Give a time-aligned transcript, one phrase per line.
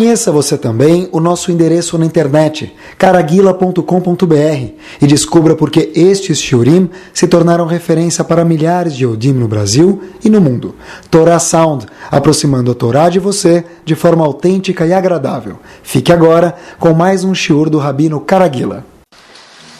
[0.00, 3.84] Conheça você também o nosso endereço na internet, caraguila.com.br,
[4.98, 10.02] e descubra por que estes shiurim se tornaram referência para milhares de Yodim no Brasil
[10.24, 10.74] e no mundo.
[11.10, 15.58] Torah Sound, aproximando a Torá de você de forma autêntica e agradável.
[15.82, 18.86] Fique agora com mais um shiur do Rabino Caraguila.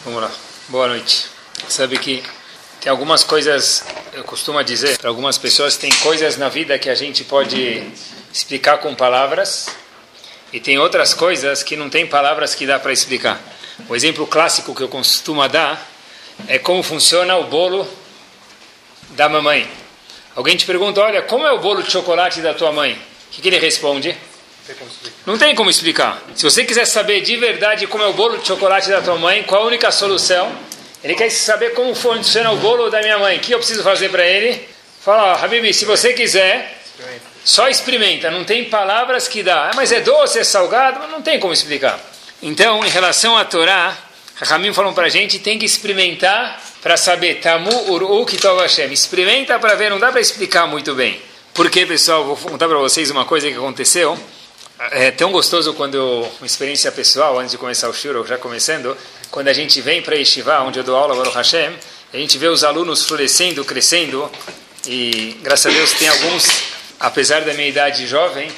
[0.05, 0.29] Vamos lá.
[0.69, 1.29] Boa noite.
[1.67, 2.21] Sabe que
[2.79, 6.95] tem algumas coisas, eu costumo dizer para algumas pessoas, tem coisas na vida que a
[6.95, 7.81] gente pode
[8.31, 9.80] explicar com palavras
[10.53, 13.39] e tem outras coisas que não tem palavras que dá para explicar.
[13.87, 15.89] O exemplo clássico que eu costumo dar
[16.47, 17.87] é como funciona o bolo
[19.11, 19.69] da mamãe.
[20.35, 22.93] Alguém te pergunta, olha, como é o bolo de chocolate da tua mãe?
[22.93, 24.15] O que, que ele responde?
[25.25, 26.21] Não tem como explicar.
[26.35, 29.43] Se você quiser saber de verdade como é o bolo de chocolate da tua mãe,
[29.43, 30.51] qual a única solução?
[31.03, 33.37] Ele quer saber como funciona o bolo da minha mãe.
[33.37, 34.67] O que eu preciso fazer para ele?
[35.03, 36.79] Fala, Habibi, se você quiser,
[37.43, 39.69] só experimenta, não tem palavras que dá.
[39.69, 41.99] Ah, mas é doce, é salgado, não tem como explicar.
[42.41, 43.97] Então, em relação à Torá,
[44.35, 47.35] Ramim falou para a gente, tem que experimentar para saber.
[47.35, 48.91] Tamu uru kitov Hashem.
[48.91, 51.21] Experimenta para ver, não dá para explicar muito bem.
[51.53, 54.17] Porque, pessoal, vou contar para vocês uma coisa que aconteceu.
[54.91, 58.97] É tão gostoso quando, uma experiência pessoal, antes de começar o shiro, já começando,
[59.29, 61.71] quando a gente vem para Yeshiva, onde eu dou aula, Baruch Hashem,
[62.11, 64.29] a gente vê os alunos florescendo, crescendo,
[64.87, 68.49] e graças a Deus tem alguns apesar da minha idade jovem,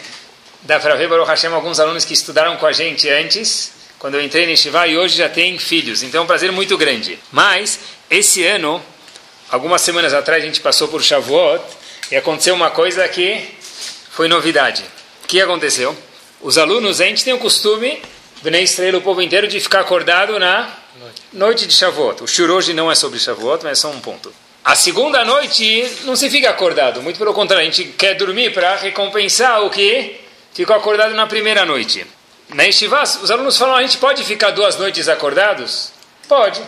[0.63, 4.21] dá para ver, Baruch Hashem, alguns alunos que estudaram com a gente antes, quando eu
[4.21, 6.03] entrei no Shiva, e hoje já têm filhos.
[6.03, 7.17] Então é um prazer muito grande.
[7.31, 8.83] Mas, esse ano,
[9.49, 11.63] algumas semanas atrás, a gente passou por Shavuot,
[12.11, 13.49] e aconteceu uma coisa que
[14.11, 14.83] foi novidade.
[15.23, 15.97] O que aconteceu?
[16.41, 18.01] Os alunos, a gente tem o costume,
[18.41, 20.69] Bnei Estrela, o povo inteiro, de ficar acordado na
[21.31, 22.21] noite de Shavuot.
[22.21, 24.33] O shur hoje não é sobre Shavuot, mas é só um ponto.
[24.63, 28.77] A segunda noite não se fica acordado, muito pelo contrário, a gente quer dormir para
[28.77, 30.15] recompensar o que
[30.53, 32.05] ficou acordado na primeira noite.
[32.53, 35.91] Na Yeshiva, os alunos falam, a gente pode ficar duas noites acordados?
[36.29, 36.61] Pode.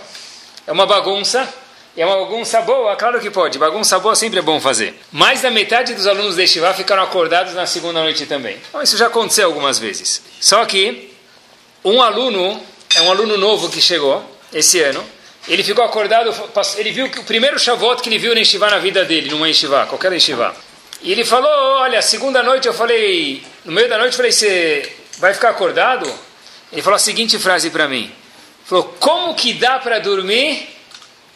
[0.67, 1.47] É uma bagunça,
[1.95, 3.57] e é uma bagunça boa, claro que pode.
[3.57, 4.93] Bagunça boa sempre é bom fazer.
[5.09, 8.57] Mais da metade dos alunos da Yeshiva ficaram acordados na segunda noite também.
[8.67, 10.21] Então, isso já aconteceu algumas vezes.
[10.41, 11.13] Só que
[11.83, 12.61] um aluno,
[12.93, 15.01] é um aluno novo que chegou esse ano,
[15.47, 16.33] ele ficou acordado,
[16.77, 19.47] ele viu que o primeiro Shavuot que ele viu na Yeshiva na vida dele, numa
[19.47, 20.55] Yeshiva, qualquer Yeshiva.
[21.01, 21.51] E ele falou,
[21.81, 26.11] olha, segunda noite eu falei, no meio da noite eu falei, você vai ficar acordado?
[26.71, 28.11] Ele falou a seguinte frase para mim,
[28.65, 30.67] falou, como que dá para dormir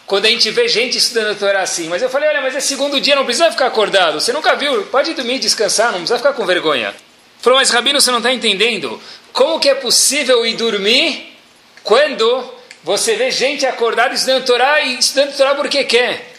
[0.08, 1.88] quando a gente vê gente estudando Torá assim?
[1.88, 4.86] Mas eu falei, olha, mas é segundo dia, não precisa ficar acordado, você nunca viu,
[4.86, 6.96] pode dormir, descansar, não precisa ficar com vergonha.
[7.42, 9.00] Falou, mas Rabino, você não está entendendo,
[9.32, 11.38] como que é possível ir dormir
[11.84, 16.34] quando você vê gente acordada estudando Torá e estudando Torá porque quer.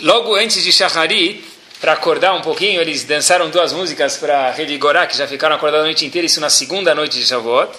[0.00, 1.42] Logo antes de Shacharit,
[1.80, 5.86] para acordar um pouquinho, eles dançaram duas músicas para revigorar, que já ficaram acordados a
[5.86, 7.70] noite inteira, isso na segunda noite de Shavuot.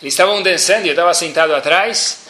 [0.00, 2.22] Eles estavam dançando e eu estava sentado atrás.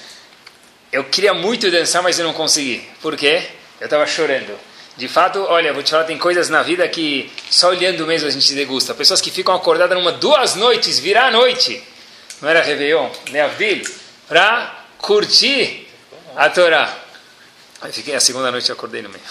[0.92, 2.86] Eu queria muito dançar, mas eu não consegui.
[3.00, 3.42] Por quê?
[3.80, 4.58] Eu estava chorando.
[4.96, 8.30] De fato, olha, vou te falar, tem coisas na vida que só olhando mesmo a
[8.30, 8.92] gente degusta.
[8.92, 11.82] Pessoas que ficam acordadas numa duas noites, virar a noite.
[12.42, 13.82] Não era Réveillon, nem Avdil,
[14.28, 15.88] para curtir
[16.36, 16.96] a Torá.
[17.82, 19.22] Aí fiquei a segunda noite acordei no meio.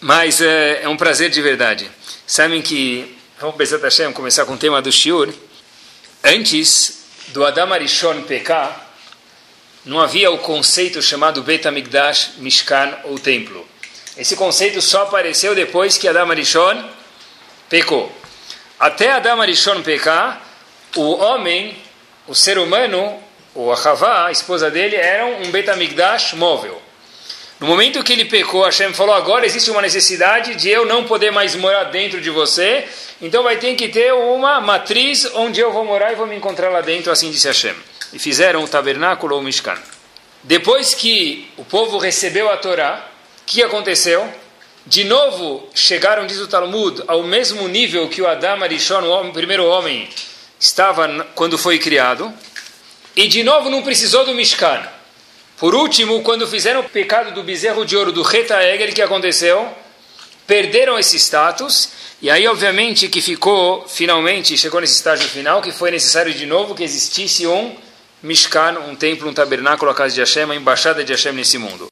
[0.00, 1.88] Mas é, é um prazer de verdade.
[2.26, 5.32] Sabem que, vamos pensar Hashem, começar com o tema do Shiur.
[6.24, 8.88] Antes do Adam Arishon pecar,
[9.84, 13.66] não havia o conceito chamado Bet HaMikdash, Mishkan ou Templo.
[14.16, 16.88] Esse conceito só apareceu depois que Adam Arishon
[17.68, 18.10] pecou.
[18.80, 20.42] Até Adam Arishon pecar,
[20.96, 21.76] o homem,
[22.26, 23.22] o ser humano,
[23.58, 26.80] o Ahavá, a esposa dele, eram um Betamigdash móvel.
[27.58, 31.32] No momento que ele pecou, Hashem falou: agora existe uma necessidade de eu não poder
[31.32, 32.86] mais morar dentro de você,
[33.20, 36.68] então vai ter que ter uma matriz onde eu vou morar e vou me encontrar
[36.68, 37.74] lá dentro, assim disse Hashem.
[38.12, 39.76] E fizeram o tabernáculo ou o Mishkan.
[40.44, 43.04] Depois que o povo recebeu a Torá,
[43.42, 44.32] o que aconteceu?
[44.86, 49.30] De novo chegaram, diz o Talmud, ao mesmo nível que o Adam Arishon, o, homem,
[49.30, 50.08] o primeiro homem,
[50.60, 52.32] estava quando foi criado.
[53.18, 54.80] E de novo não precisou do Mishkan.
[55.56, 59.02] Por último, quando fizeram o pecado do bezerro de ouro do Reta Egel, o que
[59.02, 59.68] aconteceu?
[60.46, 61.90] Perderam esse status,
[62.22, 66.76] e aí obviamente que ficou, finalmente, chegou nesse estágio final, que foi necessário de novo
[66.76, 67.74] que existisse um
[68.22, 71.88] Mishkan, um templo, um tabernáculo, a casa de Hashem, a embaixada de Hashem nesse mundo.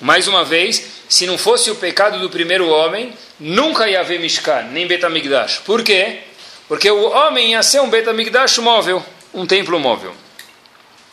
[0.00, 4.68] Mais uma vez, se não fosse o pecado do primeiro homem, nunca ia haver Mishkan,
[4.70, 5.62] nem Betamigdash.
[5.66, 6.20] Por quê?
[6.68, 10.14] Porque o homem ia ser um Betamigdash móvel, um templo móvel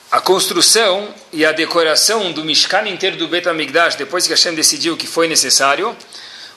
[0.09, 4.95] a construção e a decoração do Mishkan inteiro do Bet HaMikdash, depois que Hashem decidiu
[4.95, 5.95] que foi necessário,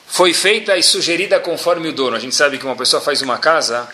[0.07, 2.15] foi feita e sugerida conforme o dono.
[2.15, 3.89] A gente sabe que uma pessoa faz uma casa,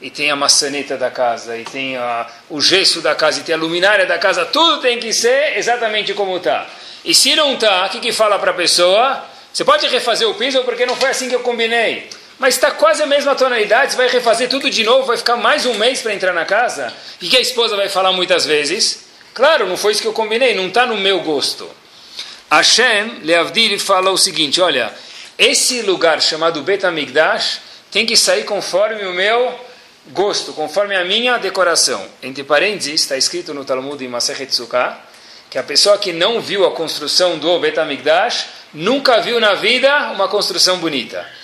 [0.00, 3.54] e tem a maçaneta da casa, e tem a, o gesso da casa, e tem
[3.54, 6.66] a luminária da casa, tudo tem que ser exatamente como está.
[7.04, 9.24] E se não está, o que, que fala para a pessoa?
[9.52, 12.08] Você pode refazer o piso porque não foi assim que eu combinei.
[12.40, 15.66] Mas está quase a mesma tonalidade, você vai refazer tudo de novo, vai ficar mais
[15.66, 16.90] um mês para entrar na casa.
[17.20, 19.04] E que a esposa vai falar muitas vezes?
[19.34, 21.68] Claro, não foi isso que eu combinei, não está no meu gosto.
[22.50, 24.90] Hashem, Leavdil, fala o seguinte: olha,
[25.36, 27.60] esse lugar chamado Betamigdash
[27.90, 29.60] tem que sair conforme o meu
[30.06, 32.02] gosto, conforme a minha decoração.
[32.22, 34.98] Entre parênteses, está escrito no Talmud em Masechet Sukkah,
[35.50, 40.26] que a pessoa que não viu a construção do Betamigdash nunca viu na vida uma
[40.26, 41.38] construção bonita.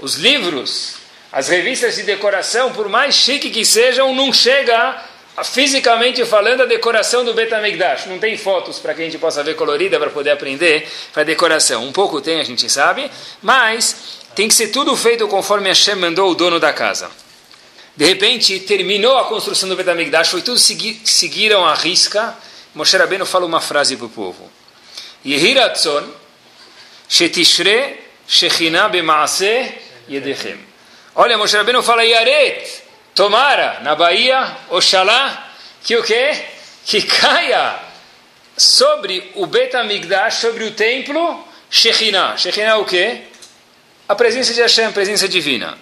[0.00, 0.94] Os livros,
[1.30, 5.02] as revistas de decoração, por mais chique que sejam, não chega
[5.44, 8.06] fisicamente falando a decoração do Betamigdash.
[8.06, 11.84] Não tem fotos para que a gente possa ver colorida para poder aprender para decoração.
[11.84, 13.10] Um pouco tem, a gente sabe,
[13.42, 17.10] mas tem que ser tudo feito conforme Hashem mandou o dono da casa.
[17.96, 22.34] De repente, terminou a construção do Betamigdash, foi tudo segui seguiram a risca.
[22.74, 24.50] Moshe Rabbeinu fala uma frase para o povo.
[25.24, 26.08] Yehiratzon
[27.08, 29.79] shetishre shechina b'maaseh
[30.10, 30.58] Yedechem.
[31.14, 32.82] Olha, Moshe Rabbeinu fala Yaret,
[33.14, 35.50] tomara, na Bahia, Oxalá,
[35.84, 36.36] que o quê?
[36.84, 37.78] Que caia
[38.56, 42.36] sobre o Bet Amigdash, sobre o templo, Shekhinah.
[42.36, 43.22] Shekhinah é o quê?
[44.08, 45.78] A presença de Hashem, a presença divina.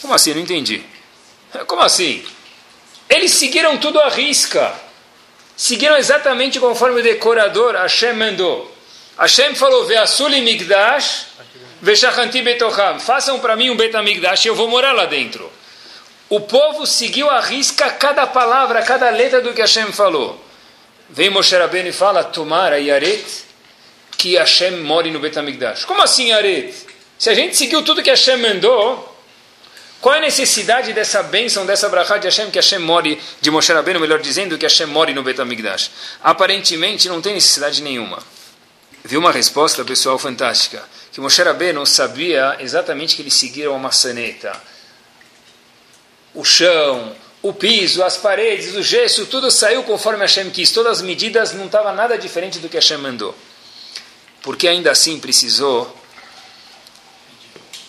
[0.00, 0.34] Como assim?
[0.34, 0.82] Não entendi.
[1.66, 2.24] Como assim?
[3.08, 4.74] Eles seguiram tudo à risca.
[5.56, 8.74] Seguiram exatamente conforme o decorador Hashem mandou.
[9.16, 11.26] Hashem falou, Ve'asuli Migdash,
[11.82, 15.50] Veshachanti betocham, façam para mim um betamigdash e eu vou morar lá dentro.
[16.28, 20.42] O povo seguiu a risca cada palavra, cada letra do que Hashem falou.
[21.10, 23.26] Vem Moshe Rabbeinu e fala, tomara Yaret,
[24.16, 25.84] que Hashem more no betamigdash.
[25.84, 26.72] Como assim Yaret?
[27.18, 29.18] Se a gente seguiu tudo que Hashem mandou,
[30.00, 33.72] qual é a necessidade dessa bênção, dessa brachá de Hashem, que Hashem more, de Moshe
[33.72, 35.90] Rabbeinu, melhor dizendo, que Hashem more no betamigdash?
[36.22, 38.22] Aparentemente não tem necessidade nenhuma.
[39.04, 40.80] Viu uma resposta, pessoal, fantástica
[41.12, 44.58] que Moshe Rabbeinu sabia exatamente que eles seguiram a maçaneta.
[46.34, 50.70] O chão, o piso, as paredes, o gesso, tudo saiu conforme Hashem quis.
[50.70, 53.36] Todas as medidas não estava nada diferente do que Hashem mandou.
[54.40, 55.94] Porque ainda assim precisou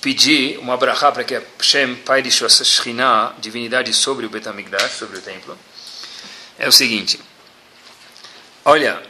[0.02, 5.22] pedir uma brachá para que Hashem, Pai de Shekhinah, divindade sobre o Betamigdash, sobre o
[5.22, 5.58] templo.
[6.60, 7.18] É o seguinte.
[8.66, 9.02] Olha,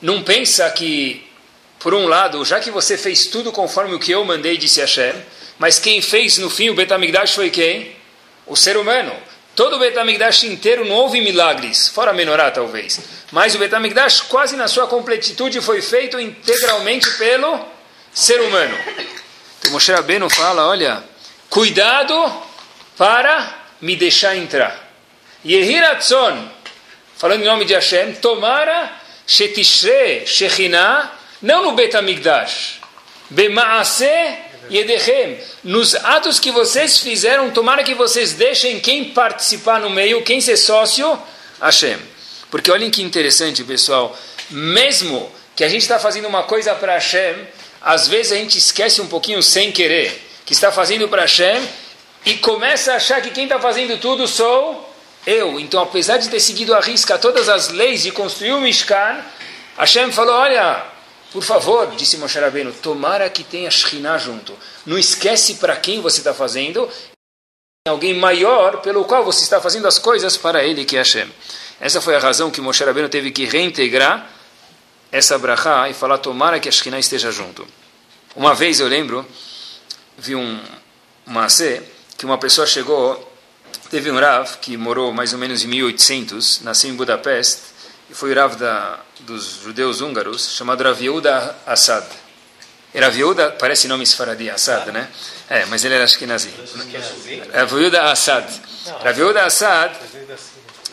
[0.00, 1.27] não pensa que
[1.78, 5.14] por um lado, já que você fez tudo conforme o que eu mandei, disse Hashem,
[5.58, 7.96] mas quem fez no fim o Betamigdash foi quem?
[8.46, 9.12] O ser humano.
[9.54, 13.00] Todo o Betamigdash inteiro não houve milagres, fora menorá talvez.
[13.32, 17.58] Mas o Betamigdash quase na sua completitude foi feito integralmente pelo
[18.12, 18.76] ser humano.
[19.58, 21.02] Então Moshe Rabbeinu fala, olha,
[21.50, 22.42] cuidado
[22.96, 24.88] para me deixar entrar.
[25.44, 26.50] Yehiratzon,
[27.16, 28.92] falando em nome de Hashem, tomara
[29.26, 32.80] shetishre shechinah não no Betamigdash.
[33.30, 34.06] Bemaase
[34.70, 35.38] Yedechem.
[35.64, 40.56] Nos atos que vocês fizeram, tomara que vocês deixem quem participar no meio, quem ser
[40.56, 41.18] sócio,
[41.60, 41.98] Hashem.
[42.50, 44.16] Porque olhem que interessante, pessoal.
[44.50, 47.34] Mesmo que a gente está fazendo uma coisa para Hashem,
[47.82, 51.60] às vezes a gente esquece um pouquinho sem querer que está fazendo para Hashem
[52.24, 54.88] e começa a achar que quem está fazendo tudo sou
[55.26, 55.60] eu.
[55.60, 59.22] Então, apesar de ter seguido a risca todas as leis e construir o Mishkan,
[59.76, 60.84] Hashem falou: olha,
[61.32, 64.56] por favor, disse Moshe Rabbeinu, tomara que tenha Shekhinah junto.
[64.86, 66.88] Não esquece para quem você está fazendo.
[67.86, 71.30] Alguém maior pelo qual você está fazendo as coisas para ele, que é Hashem.
[71.80, 74.30] Essa foi a razão que Moshe Rabbeinu teve que reintegrar
[75.12, 77.66] essa brachá e falar, tomara que a Shekhinah esteja junto.
[78.34, 79.26] Uma vez eu lembro,
[80.16, 80.60] vi um
[81.26, 81.82] macê,
[82.16, 83.32] que uma pessoa chegou,
[83.90, 87.62] teve um Rav, que morou mais ou menos em 1800, nasceu em Budapeste,
[88.10, 92.06] e foi o Rav da, dos judeus húngaros, chamado Raviuda Assad.
[92.94, 95.08] Raviuda, parece nome esfaradi, Assad, né?
[95.48, 96.50] É, mas ele era ashkenazi.
[97.52, 98.46] Raviuda Assad.
[99.04, 99.94] Raviuda Assad,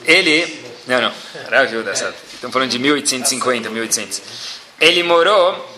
[0.04, 0.66] ele...
[0.86, 1.14] Não, não,
[1.50, 2.14] Raviuda Assad.
[2.34, 4.22] Estamos falando de 1850, 1800.
[4.80, 5.74] Ele morou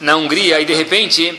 [0.00, 1.38] na Hungria e, de repente,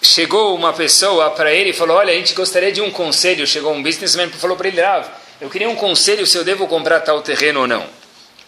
[0.00, 3.46] chegou uma pessoa para ele e falou, olha, a gente gostaria de um conselho.
[3.46, 5.06] Chegou um businessman e falou para ele, Rav,
[5.40, 8.01] eu queria um conselho se eu devo comprar tal terreno ou não.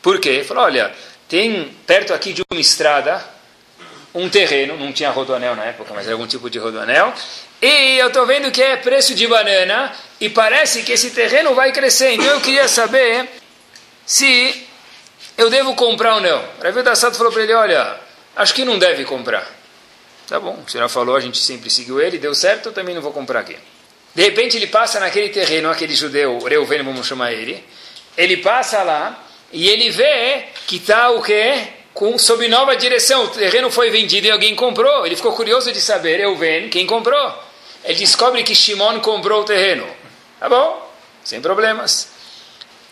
[0.04, 0.28] Por quê?
[0.28, 0.92] Ele falou, olha,
[1.26, 3.24] tem perto aqui de uma estrada
[4.14, 7.12] um terreno, não tinha rodoanel na época, mas era algum tipo de rodoanel,
[7.60, 11.72] e eu estou vendo que é preço de banana, e parece que esse terreno vai
[11.72, 13.28] crescer, então eu queria saber
[14.04, 14.68] se
[15.38, 16.44] eu devo comprar ou não.
[16.62, 17.96] Ravi Dassad falou para ele, olha,
[18.36, 19.50] acho que não deve comprar.
[20.28, 23.02] Tá bom, o senhor falou, a gente sempre seguiu ele, deu certo, eu também não
[23.02, 23.56] vou comprar aqui.
[24.14, 27.64] De repente ele passa naquele terreno, aquele judeu, Reuven, vamos chamar ele.
[28.16, 31.68] Ele passa lá e ele vê que está o quê?
[31.94, 33.24] Com, sob nova direção.
[33.24, 35.06] O terreno foi vendido e alguém comprou.
[35.06, 37.32] Ele ficou curioso de saber, Reuven, quem comprou.
[37.84, 39.86] Ele descobre que Shimon comprou o terreno.
[40.40, 40.92] Tá bom,
[41.22, 42.08] sem problemas.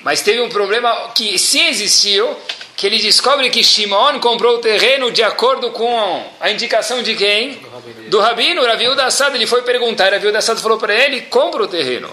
[0.03, 2.37] Mas teve um problema que sim existiu,
[2.77, 7.61] que ele descobre que Shimon comprou o terreno de acordo com a indicação de quem?
[8.07, 9.35] Do rabino, Raviu da Assad.
[9.35, 12.09] Ele foi perguntar, Raviu da Assad falou para ele, compra o terreno.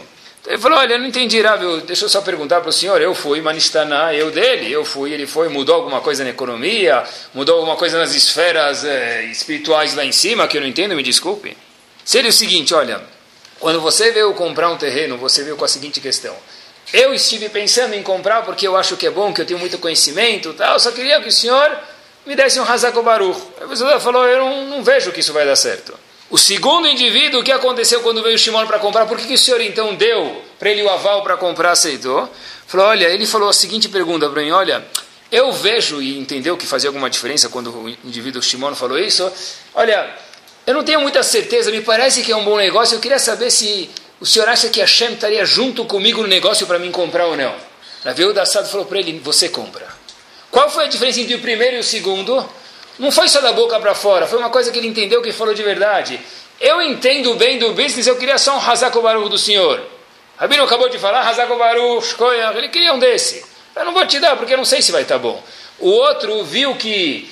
[0.47, 3.13] Ele falou, olha, eu não entendi, Raviu, deixa eu só perguntar para o senhor, eu
[3.13, 7.03] fui, Manistaná, eu dele, eu fui, ele foi, mudou alguma coisa na economia,
[7.33, 11.03] mudou alguma coisa nas esferas eh, espirituais lá em cima, que eu não entendo, me
[11.03, 11.55] desculpe.
[12.05, 13.01] Seria o seguinte, olha,
[13.59, 16.35] quando você veio comprar um terreno, você veio com a seguinte questão,
[16.91, 19.77] eu estive pensando em comprar porque eu acho que é bom, que eu tenho muito
[19.77, 20.79] conhecimento, tal.
[20.79, 21.77] Só queria que o senhor
[22.25, 23.39] me desse um Hazako Baruch.
[23.61, 25.93] A pessoa falou, eu não, não, vejo que isso vai dar certo.
[26.29, 29.07] O segundo indivíduo, o que aconteceu quando veio o Shimon para comprar?
[29.07, 32.29] Por que, que o senhor então deu para ele o aval para comprar, aceitou?
[32.67, 34.85] Falou, olha, ele falou a seguinte pergunta para mim, olha,
[35.31, 39.31] eu vejo e entendeu que fazia alguma diferença quando o indivíduo Shimon falou isso.
[39.73, 40.15] Olha,
[40.67, 43.49] eu não tenho muita certeza, me parece que é um bom negócio, eu queria saber
[43.49, 47.35] se o senhor acha que Hashem estaria junto comigo no negócio para mim comprar ou
[47.35, 47.55] não?
[48.05, 49.87] Raviu da Assad falou para ele: Você compra.
[50.51, 52.47] Qual foi a diferença entre o primeiro e o segundo?
[52.99, 55.53] Não foi só da boca para fora, foi uma coisa que ele entendeu que falou
[55.53, 56.19] de verdade.
[56.59, 59.81] Eu entendo bem do business, eu queria só um Hazako Baruch do senhor.
[60.37, 62.15] Rabino acabou de falar, Hazako Baruch,
[62.57, 63.45] ele queria um desse.
[63.73, 65.41] Eu não vou te dar, porque eu não sei se vai estar tá bom.
[65.79, 67.31] O outro viu que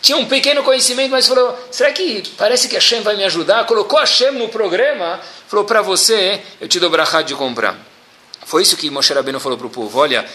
[0.00, 3.66] tinha um pequeno conhecimento, mas falou: será que parece que a Hashem vai me ajudar?
[3.66, 7.87] Colocou a Hashem no programa, falou: para você, eu te dou brachá de comprar.
[8.48, 10.26] Foi isso que Moshe Rabbeinu falou para o povo: olha,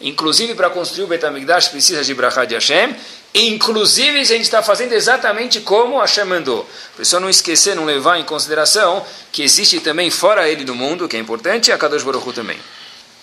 [0.00, 2.94] inclusive para construir o Betamigdash precisa de brachá de Hashem,
[3.34, 6.64] inclusive a gente está fazendo exatamente como Hashem mandou.
[6.94, 11.08] Por isso, não esquecer, não levar em consideração que existe também fora ele no mundo,
[11.08, 12.58] que é importante, e a Kadosh Baruch Hu também.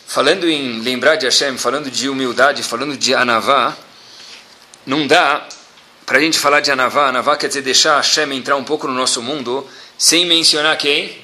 [0.05, 3.73] Falando em lembrar de Hashem, falando de humildade, falando de Anavá,
[4.85, 5.47] não dá
[6.05, 7.07] para a gente falar de Anavá.
[7.07, 9.65] Anavá quer dizer deixar Hashem entrar um pouco no nosso mundo
[9.97, 11.23] sem mencionar quem?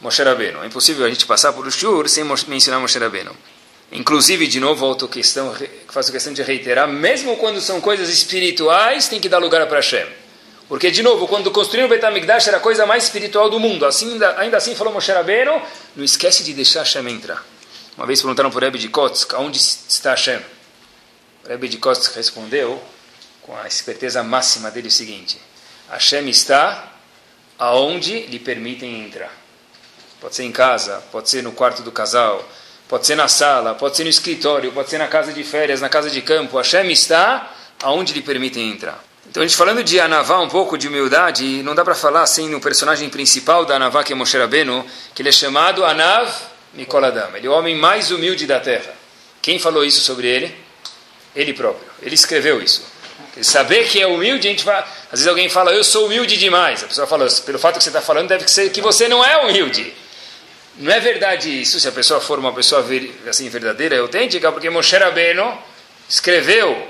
[0.00, 0.62] Moshe Rabbeinu.
[0.62, 3.34] É impossível a gente passar por o Shur sem mencionar Moshe Rabbeinu.
[3.90, 5.54] Inclusive, de novo, volto questão,
[5.88, 10.06] faço questão de reiterar, mesmo quando são coisas espirituais, tem que dar lugar para Hashem.
[10.68, 13.86] Porque, de novo, quando construíram o Betamigdash era a coisa mais espiritual do mundo.
[13.86, 15.62] Assim, ainda, ainda assim falou Moshe Rabbeinu,
[15.96, 17.42] não esquece de deixar Hashem entrar.
[17.96, 20.40] Uma vez perguntaram para o Rebbe de Kotsk, onde está Hashem?
[21.44, 22.80] O Rebbe de Kotsk respondeu,
[23.42, 25.40] com a esperteza máxima dele, o seguinte,
[25.90, 26.92] Hashem está
[27.58, 29.32] aonde lhe permitem entrar.
[30.20, 32.46] Pode ser em casa, pode ser no quarto do casal,
[32.88, 35.88] pode ser na sala, pode ser no escritório, pode ser na casa de férias, na
[35.88, 36.56] casa de campo.
[36.56, 39.02] Hashem está aonde lhe permitem entrar.
[39.30, 42.48] Então, a gente falando de Anavá, um pouco de humildade, não dá para falar assim
[42.48, 44.84] no personagem principal da Anavá, que é Moshe Rabbeinu,
[45.14, 46.32] que ele é chamado Anav
[46.72, 47.36] Mikoladam.
[47.36, 48.94] Ele é o homem mais humilde da terra.
[49.42, 50.56] Quem falou isso sobre ele?
[51.36, 51.86] Ele próprio.
[52.02, 52.82] Ele escreveu isso.
[53.42, 54.80] Saber que é humilde, a gente vai.
[54.80, 56.82] Às vezes alguém fala, eu sou humilde demais.
[56.82, 59.36] A pessoa fala, pelo fato que você está falando, deve ser que você não é
[59.44, 59.94] humilde.
[60.78, 62.84] Não é verdade isso se a pessoa for uma pessoa
[63.28, 65.58] assim verdadeira e autêntica, porque Moshe Rabbeinu
[66.08, 66.88] escreveu,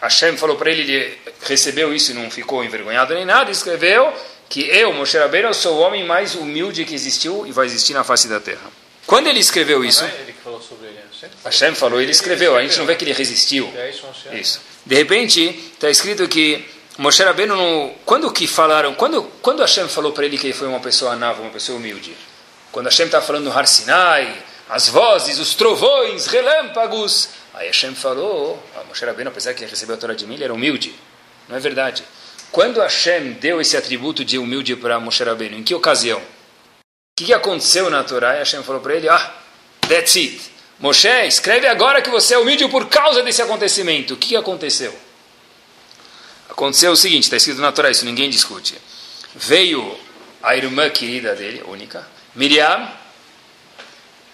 [0.00, 4.12] Hashem falou para ele, ele recebeu isso e não ficou envergonhado nem nada, escreveu
[4.48, 8.02] que eu, Moshe Rabbeinu, sou o homem mais humilde que existiu e vai existir na
[8.02, 8.70] face da terra.
[9.06, 10.98] Quando ele escreveu isso, ele falou sobre ele,
[11.44, 13.70] Hashem falou, ele escreveu, a gente não vê que ele resistiu.
[14.30, 14.60] É isso.
[14.86, 16.64] De repente, está escrito que
[16.96, 20.80] Moshe Rabbeinu, quando que falaram, quando, quando Hashem falou para ele que ele foi uma
[20.80, 22.14] pessoa nava, uma pessoa humilde?
[22.72, 28.60] Quando Hashem está falando no Har Sinai, as vozes, os trovões, relâmpagos, aí Hashem falou,
[28.74, 30.94] ah, Moshe Rabbeinu, apesar que recebeu a Torá de mim, ele era humilde.
[31.50, 32.02] Não é verdade.
[32.50, 36.18] Quando Hashem deu esse atributo de humilde para Moshe Rabbeinu, em que ocasião?
[36.18, 38.36] O que, aconteceu na Torá?
[38.36, 39.34] E Hashem falou para ele, ah,
[39.86, 40.40] that's it.
[40.78, 44.14] Moshe, escreve agora que você é humilde por causa desse acontecimento.
[44.14, 44.98] O que aconteceu?
[46.48, 48.78] Aconteceu o seguinte, está escrito na Torá, isso ninguém discute.
[49.34, 49.98] Veio
[50.42, 52.88] a irmã querida dele, única, Miriam,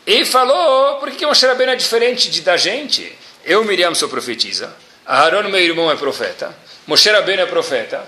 [0.07, 3.17] e falou, por que, Moshe Rabbeinu é diferente de, da gente?
[3.45, 4.75] Eu, Miriam, sou profetisa,
[5.05, 8.07] Aaron, meu irmão, é profeta, Moshe Rabbeinu é profeta,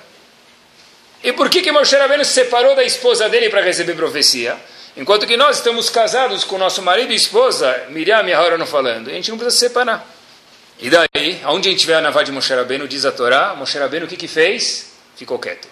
[1.22, 4.56] e por que que Moshe Rabbeinu se separou da esposa dele para receber profecia?
[4.96, 9.12] Enquanto que nós estamos casados com nosso marido e esposa, Miriam e Harão falando, a
[9.12, 10.06] gente não precisa se separar.
[10.78, 13.78] E daí, aonde a gente vê a Navá de Moshe Rabbeinu, diz a Torá, Moshe
[13.78, 14.92] Rabbeinu o que que fez?
[15.14, 15.68] Ficou quieto.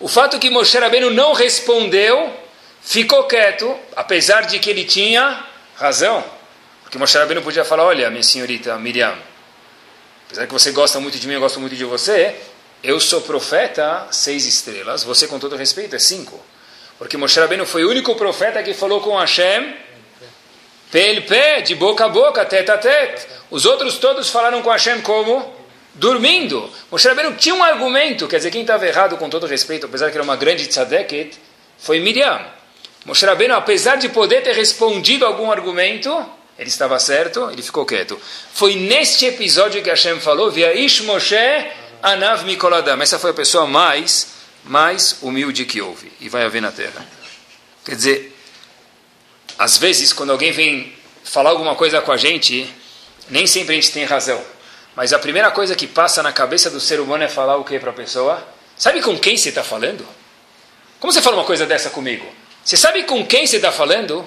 [0.00, 2.34] O fato que Moshe Rabbeinu não respondeu,
[2.82, 5.44] ficou quieto, apesar de que ele tinha
[5.76, 6.22] razão.
[6.82, 9.16] Porque Moshe Rabbeinu podia falar, olha, minha senhorita Miriam,
[10.26, 12.36] apesar que você gosta muito de mim, eu gosto muito de você,
[12.82, 16.38] eu sou profeta, seis estrelas, você com todo respeito é cinco.
[16.98, 19.74] Porque Moshe Rabbeinu foi o único profeta que falou com Hashem
[20.90, 23.26] pé pé, de boca a boca, tete a tete.
[23.50, 25.56] Os outros todos falaram com Hashem como?
[25.94, 26.70] Dormindo.
[26.90, 30.16] Moshe Rabbeinu tinha um argumento, quer dizer, quem estava errado com todo respeito, apesar que
[30.16, 31.38] era uma grande tzadeket,
[31.78, 32.40] foi Miriam.
[33.04, 36.10] Moshe Rabbeinu, apesar de poder ter respondido algum argumento,
[36.58, 38.20] ele estava certo, ele ficou quieto.
[38.52, 41.36] Foi neste episódio que Hashem falou, via Ish Moshe
[42.02, 43.00] Anav Mikoladam.
[43.00, 44.28] Essa foi a pessoa mais,
[44.64, 46.12] mais humilde que houve.
[46.20, 47.06] E vai haver na terra.
[47.84, 48.36] Quer dizer,
[49.58, 50.92] às vezes, quando alguém vem
[51.24, 52.72] falar alguma coisa com a gente,
[53.28, 54.40] nem sempre a gente tem razão.
[54.94, 57.78] Mas a primeira coisa que passa na cabeça do ser humano é falar o que
[57.78, 58.46] para a pessoa?
[58.76, 60.06] Sabe com quem você está falando?
[61.00, 62.26] Como você fala uma coisa dessa comigo?
[62.64, 64.24] Você sabe com quem você está falando?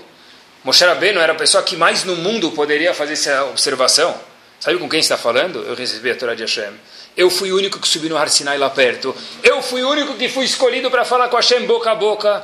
[0.64, 4.14] Moshe Rabbeinu era a pessoa que mais no mundo poderia fazer essa observação.
[4.60, 5.60] Sabe com quem está falando?
[5.60, 6.74] Eu recebi a Torá de Hashem.
[7.16, 9.16] Eu fui o único que subi no Har Sinai lá perto.
[9.42, 12.44] Eu fui o único que fui escolhido para falar com Hashem boca a boca.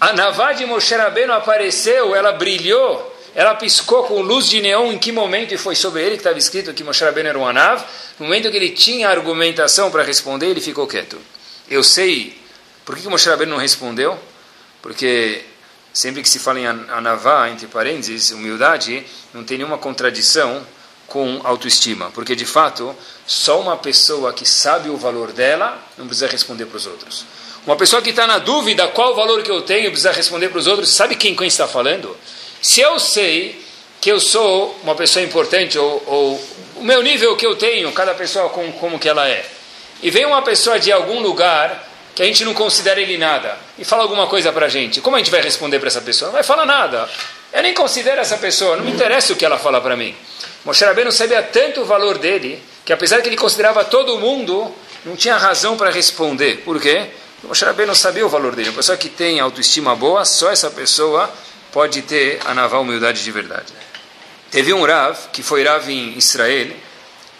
[0.00, 4.92] A Navá de Moshe Rabbeinu apareceu, ela brilhou, ela piscou com luz de neon.
[4.92, 5.52] Em que momento?
[5.52, 7.82] E foi sobre ele que estava escrito que Moshe Rabbeinu era um Anav.
[8.20, 11.18] No momento que ele tinha argumentação para responder, ele ficou quieto.
[11.68, 12.38] Eu sei.
[12.84, 14.16] Por que, Moshe Rabbeinu não respondeu?
[14.84, 15.42] Porque
[15.94, 20.62] sempre que se fala em Anavá, entre parênteses, humildade, não tem nenhuma contradição
[21.06, 22.94] com autoestima, porque de fato,
[23.26, 27.24] só uma pessoa que sabe o valor dela não precisa responder para os outros.
[27.66, 30.58] Uma pessoa que está na dúvida qual o valor que eu tenho precisa responder para
[30.58, 32.14] os outros, sabe quem, quem está falando?
[32.60, 33.64] Se eu sei
[34.02, 38.12] que eu sou uma pessoa importante, ou, ou o meu nível que eu tenho, cada
[38.12, 39.48] pessoa com, como que ela é,
[40.02, 43.84] e vem uma pessoa de algum lugar que a gente não considera ele nada, e
[43.84, 46.28] fala alguma coisa para a gente, como a gente vai responder para essa pessoa?
[46.28, 47.08] Não vai falar nada.
[47.52, 50.14] Eu nem considero essa pessoa, não me interessa o que ela fala para mim.
[50.64, 54.72] Moshe Rabbeinu sabia tanto o valor dele, que apesar que ele considerava todo mundo,
[55.04, 56.62] não tinha razão para responder.
[56.64, 57.10] Por quê?
[57.42, 58.70] Moshe Rabbeinu sabia o valor dele.
[58.70, 61.30] Uma pessoa que tem autoestima boa, só essa pessoa
[61.72, 63.72] pode ter a naval humildade de verdade.
[64.50, 66.68] Teve um Rav, que foi Rav em Israel,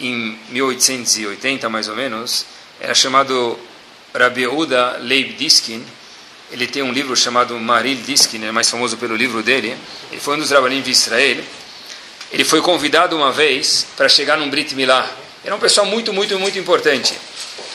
[0.00, 2.44] em 1880 mais ou menos,
[2.80, 3.56] era chamado
[4.16, 5.84] Rabbi Uda Leib Diskin,
[6.52, 9.76] ele tem um livro chamado Maril Diskin, é mais famoso pelo livro dele.
[10.12, 11.42] Ele foi um dos trabalhinhos de Israel.
[12.30, 15.10] Ele foi convidado uma vez para chegar num Brit Milá.
[15.44, 17.12] Era um pessoal muito, muito, muito importante.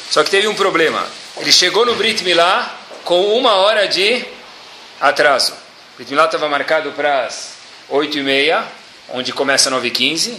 [0.09, 1.05] Só que teve um problema.
[1.35, 2.73] Ele chegou no Brit Milá
[3.03, 4.23] com uma hora de
[5.01, 5.51] atraso.
[5.51, 7.55] O Brit Milá estava marcado para as
[7.89, 8.65] 8 e meia,
[9.09, 10.37] onde começa 9 e 15.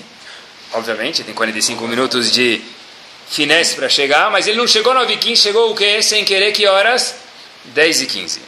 [0.73, 2.63] Obviamente, tem 45 minutos de
[3.31, 6.03] finesse para chegar, mas ele não chegou 9 e 15, chegou o quê?
[6.03, 7.15] Sem querer, que horas?
[7.67, 8.41] 10 e 15.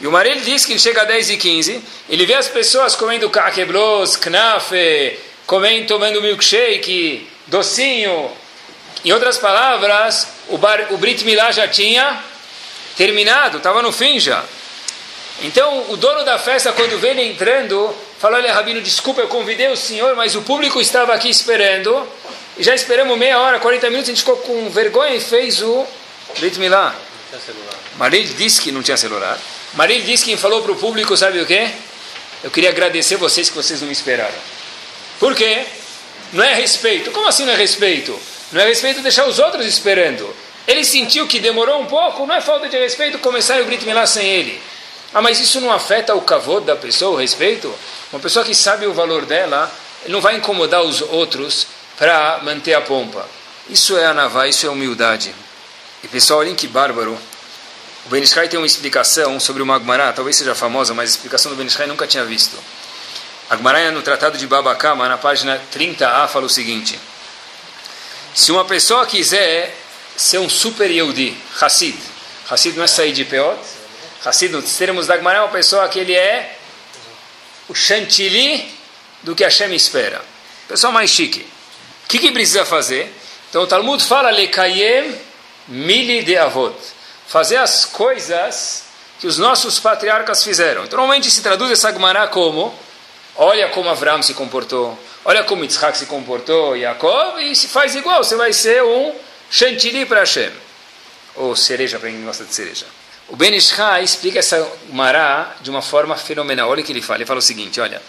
[0.00, 2.94] E o marido diz que ele chega a 10 e 15, ele vê as pessoas
[2.94, 8.30] comendo kakeblos, knafe, comendo, tomando milkshake, docinho.
[9.04, 12.22] Em outras palavras, o, bar, o Brit Milá já tinha
[12.96, 14.44] terminado, estava no fim já.
[15.42, 19.68] Então, o dono da festa, quando vê ele entrando, falou: Olha, Rabino, desculpa, eu convidei
[19.68, 22.06] o senhor, mas o público estava aqui esperando.
[22.56, 25.86] E já esperamos meia hora, 40 minutos, a gente ficou com vergonha e fez o
[26.38, 26.94] Brit Milá.
[27.96, 29.38] Maril disse que não tinha celular.
[29.74, 31.70] Maril disse que falou para o público, sabe o quê?
[32.44, 34.34] Eu queria agradecer vocês que vocês não me esperaram.
[35.18, 35.64] Por quê?
[36.32, 37.10] Não é respeito.
[37.10, 38.18] Como assim não é respeito?
[38.50, 40.34] Não é respeito deixar os outros esperando.
[40.66, 44.06] Ele sentiu que demorou um pouco, não é falta de respeito começar o Brit Milá
[44.06, 44.60] sem ele.
[45.14, 47.72] Ah, mas isso não afeta o cavô da pessoa, o respeito?
[48.12, 49.70] Uma pessoa que sabe o valor dela,
[50.08, 51.66] não vai incomodar os outros
[52.02, 53.24] para manter a pompa.
[53.70, 55.32] Isso é anavá, isso é humildade.
[56.02, 57.16] E pessoal, olhem que bárbaro.
[58.04, 61.52] O Ben Ishai tem uma explicação sobre o Magmará, talvez seja famosa, mas a explicação
[61.52, 62.58] do Ben Ishai nunca tinha visto.
[63.48, 66.98] A Agmará, no Tratado de Babacama, na página 30a, fala o seguinte:
[68.34, 69.72] Se uma pessoa quiser
[70.16, 71.96] ser um super Yehudi, Hassid,
[72.50, 73.60] Hassid não é sair de Peot,
[74.24, 76.58] Hassid, nos termos da Agmará, é uma pessoa que ele é
[77.68, 78.76] o chantilly
[79.22, 80.20] do que Hashem espera.
[80.66, 81.51] Pessoa mais chique.
[82.04, 83.12] O que, que precisa fazer?
[83.48, 85.14] Então o Talmud fala, Lekayem
[85.68, 86.76] mili de avot.
[87.26, 88.84] Fazer as coisas
[89.20, 90.84] que os nossos patriarcas fizeram.
[90.84, 92.74] Então, normalmente se traduz essa Gemara como:
[93.36, 98.22] olha como Avram se comportou, olha como Yitzhak se comportou, Yaakov, e se faz igual,
[98.22, 99.14] você vai ser um
[99.50, 100.50] chantilly para Hashem.
[101.36, 102.84] Ou cereja, para quem gosta de cereja.
[103.28, 106.68] O Ben Ishai explica essa Mará de uma forma fenomenal.
[106.68, 107.18] Olha o que ele fala.
[107.18, 108.02] Ele fala o seguinte: olha,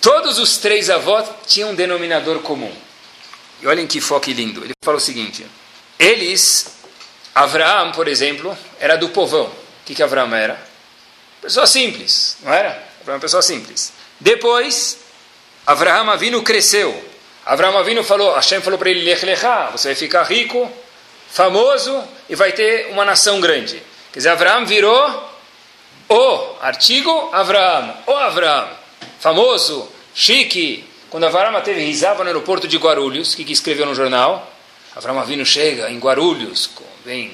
[0.00, 2.72] todos os três avós tinham um denominador comum.
[3.64, 4.62] E olhem que foco lindo.
[4.62, 5.46] Ele fala o seguinte:
[5.98, 6.66] eles,
[7.34, 9.46] Abraão, por exemplo, era do povão.
[9.46, 10.62] O que, que Abraão era?
[11.40, 12.68] Pessoa simples, não era?
[13.02, 13.90] Era uma pessoa simples.
[14.20, 14.98] Depois,
[15.66, 17.10] Abraão Avino cresceu.
[17.46, 20.70] Abraão Avino falou, Hashem falou para ele, Lech Lechá, você vai ficar rico,
[21.30, 23.82] famoso e vai ter uma nação grande.
[24.12, 25.30] Quer dizer, Abraão virou
[26.08, 28.68] o artigo Abraão, o Abraão,
[29.20, 30.92] famoso, chique.
[31.14, 34.52] Quando Abraão teve risava no aeroporto de Guarulhos, que, que escreveu no jornal?
[34.96, 36.68] Abraão Avino chega em Guarulhos,
[37.04, 37.30] vem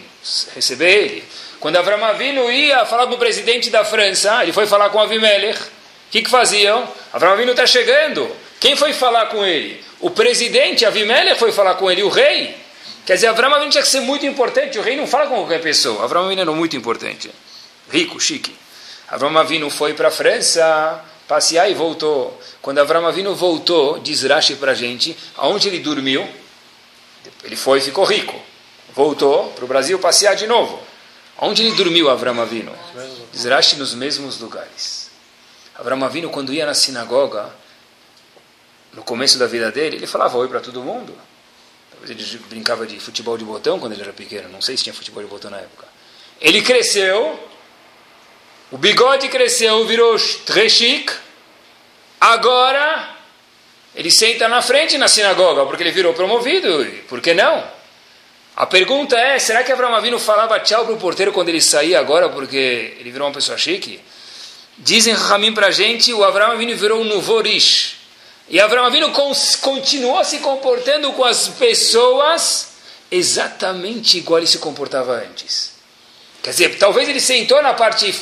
[0.54, 1.24] receber ele.
[1.58, 5.58] Quando Abraão Avino ia falar com o presidente da França, ele foi falar com Avimelech.
[5.58, 5.66] O
[6.10, 6.86] que, que faziam?
[7.10, 8.30] Abraão Avino está chegando.
[8.60, 9.82] Quem foi falar com ele?
[9.98, 12.54] O presidente Avimelech foi falar com ele, o rei.
[13.06, 14.78] Quer dizer, Abraão Avinu tinha que ser muito importante.
[14.78, 16.04] O rei não fala com qualquer pessoa.
[16.04, 17.30] Abraão Avinu era muito importante.
[17.90, 18.54] Rico, chique.
[19.08, 22.36] Abraão Avinu foi para a França passear e voltou.
[22.60, 26.28] Quando Abraão Avinu voltou, diz Rashi para a gente, aonde ele dormiu,
[27.44, 28.34] ele foi e ficou rico.
[28.92, 30.82] Voltou para o Brasil passear de novo.
[31.38, 32.72] Onde ele dormiu, Abraão Avinu?
[33.32, 35.08] Diz Rashi, nos mesmos lugares.
[35.76, 37.48] Abraão Avinu, quando ia na sinagoga,
[38.92, 41.16] no começo da vida dele, ele falava oi para todo mundo.
[41.92, 44.48] Talvez ele brincava de futebol de botão quando ele era pequeno.
[44.48, 45.86] Não sei se tinha futebol de botão na época.
[46.40, 47.38] Ele cresceu,
[48.70, 51.12] o bigode cresceu, virou trechique.
[52.20, 53.16] Agora,
[53.94, 56.86] ele senta na frente na sinagoga, porque ele virou promovido.
[57.08, 57.64] Por que não?
[58.56, 61.98] A pergunta é, será que Abraão Avino falava tchau para o porteiro quando ele saía
[61.98, 64.00] agora, porque ele virou uma pessoa chique?
[64.78, 67.96] Dizem Ramim para a gente, o Abraão Avino virou um novorish.
[68.48, 69.12] E Abraão Avinu
[69.60, 72.72] continuou se comportando com as pessoas
[73.10, 75.79] exatamente igual ele se comportava antes.
[76.42, 78.14] Quer dizer, talvez ele sentou na parte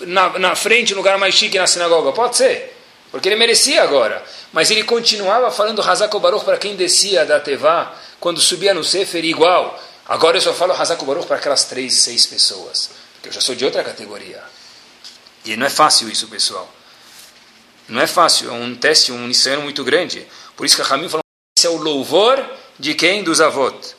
[0.00, 2.76] na, na frente, no lugar mais chique na sinagoga, pode ser,
[3.10, 4.24] porque ele merecia agora.
[4.52, 9.24] Mas ele continuava falando Hazako Baruch para quem descia da Tevá, quando subia no Sefer,
[9.24, 9.80] igual.
[10.06, 13.54] Agora eu só falo Hazako Baruch para aquelas três, seis pessoas, porque eu já sou
[13.54, 14.42] de outra categoria.
[15.44, 16.72] E não é fácil isso, pessoal.
[17.88, 20.26] Não é fácil, é um teste, um ensino muito grande.
[20.56, 21.24] Por isso que a Ramim falou
[21.56, 22.44] esse é o louvor
[22.78, 23.22] de quem?
[23.22, 23.94] Dos avós.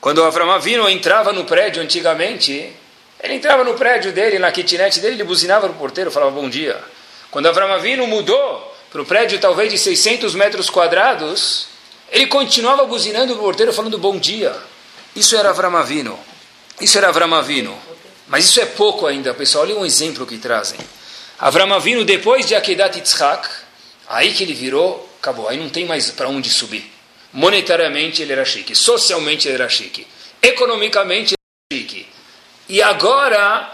[0.00, 2.75] Quando Avram Avino entrava no prédio antigamente,
[3.22, 6.48] ele entrava no prédio dele, na kitnet dele, ele buzinava para o porteiro, falava bom
[6.48, 6.78] dia.
[7.30, 11.68] Quando Avram Avino mudou para o prédio talvez de 600 metros quadrados,
[12.10, 14.54] ele continuava buzinando para o porteiro, falando bom dia.
[15.14, 16.18] Isso era Avram Avino.
[16.80, 17.76] Isso era Avram Avino.
[18.28, 19.64] Mas isso é pouco ainda, pessoal.
[19.64, 20.78] Olha um exemplo que trazem.
[21.38, 23.48] Avram Avinu, depois de Akedat Yitzhak,
[24.08, 26.90] aí que ele virou, acabou, aí não tem mais para onde subir.
[27.32, 30.06] Monetariamente ele era chique, socialmente ele era chique,
[30.40, 32.15] economicamente ele era chique.
[32.68, 33.72] E agora,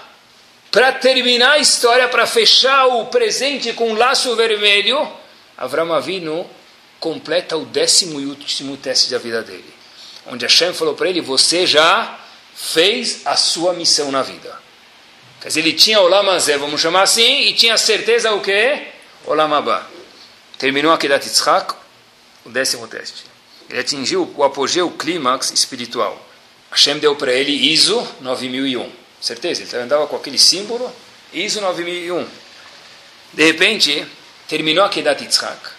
[0.70, 5.10] para terminar a história, para fechar o presente com um laço vermelho,
[5.56, 6.48] Avram Avinu
[6.98, 9.72] completa o décimo e último teste da vida dele.
[10.26, 12.18] Onde Hashem falou para ele, você já
[12.54, 14.56] fez a sua missão na vida.
[15.40, 18.88] Quer dizer, ele tinha Olam Azé, vamos chamar assim, e tinha certeza o quê?
[19.26, 19.84] Olam Abba.
[20.58, 21.74] Terminou aqui da Yitzhak,
[22.44, 23.24] o décimo teste.
[23.68, 26.20] Ele atingiu o apogeu, o clímax espiritual.
[26.72, 28.90] Hashem deu para ele ISO 9001.
[29.20, 29.62] Certeza?
[29.62, 30.92] Ele andava com aquele símbolo,
[31.32, 32.26] ISO 9001.
[33.32, 34.04] De repente,
[34.48, 35.70] terminou a Kedat Yitzhak.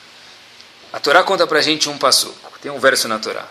[0.94, 2.34] A Torá conta para a gente um passo.
[2.62, 3.46] Tem um verso na Torá.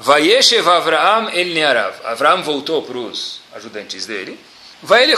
[0.00, 1.94] Vayeshev Avraham el Nearav.
[2.04, 4.38] Avraham voltou para os ajudantes dele
[4.86, 5.14] Vai ele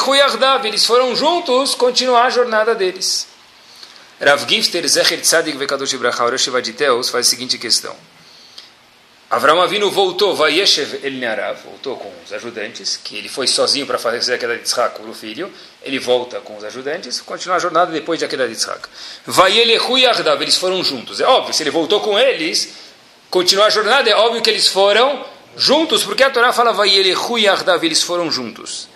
[0.64, 3.26] eles foram juntos continuar a jornada deles.
[4.20, 7.96] Rav Gifter Zecher Tzadik Vekadosh Ibrahim faz a seguinte questão.
[9.28, 13.98] Avram Avinu voltou, Vayeshev El Nearav, voltou com os ajudantes, que ele foi sozinho para
[13.98, 17.90] fazer a queda de Yitzhak, o filho, ele volta com os ajudantes, continua a jornada
[17.90, 18.88] depois da queda de Yitzhak.
[19.26, 21.20] Vayelechu Yardav, eles foram juntos.
[21.20, 22.72] É óbvio, se ele voltou com eles,
[23.28, 27.84] continuar a jornada, é óbvio que eles foram juntos, porque a Torá fala Vayelechu Yardav,
[27.84, 28.88] eles foram juntos.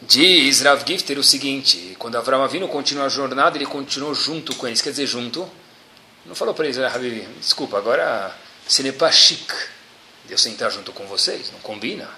[0.00, 4.66] Diz Rav Gifter o seguinte: quando Avram Avinu continuou a jornada, ele continuou junto com
[4.66, 4.80] eles.
[4.80, 5.48] Quer dizer, junto.
[6.24, 6.90] Não falou para eles, ah,
[7.38, 8.34] desculpa, agora
[8.66, 9.52] ce n'est pas chic
[10.26, 12.08] de eu sentar junto com vocês, não combina.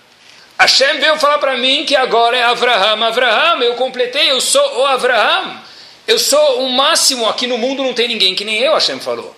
[0.59, 3.02] Hashem veio falar para mim que agora é Avraham.
[3.02, 5.62] Avraham, eu completei, eu sou o Avraham.
[6.06, 9.37] Eu sou o máximo, aqui no mundo não tem ninguém que nem eu, Hashem falou.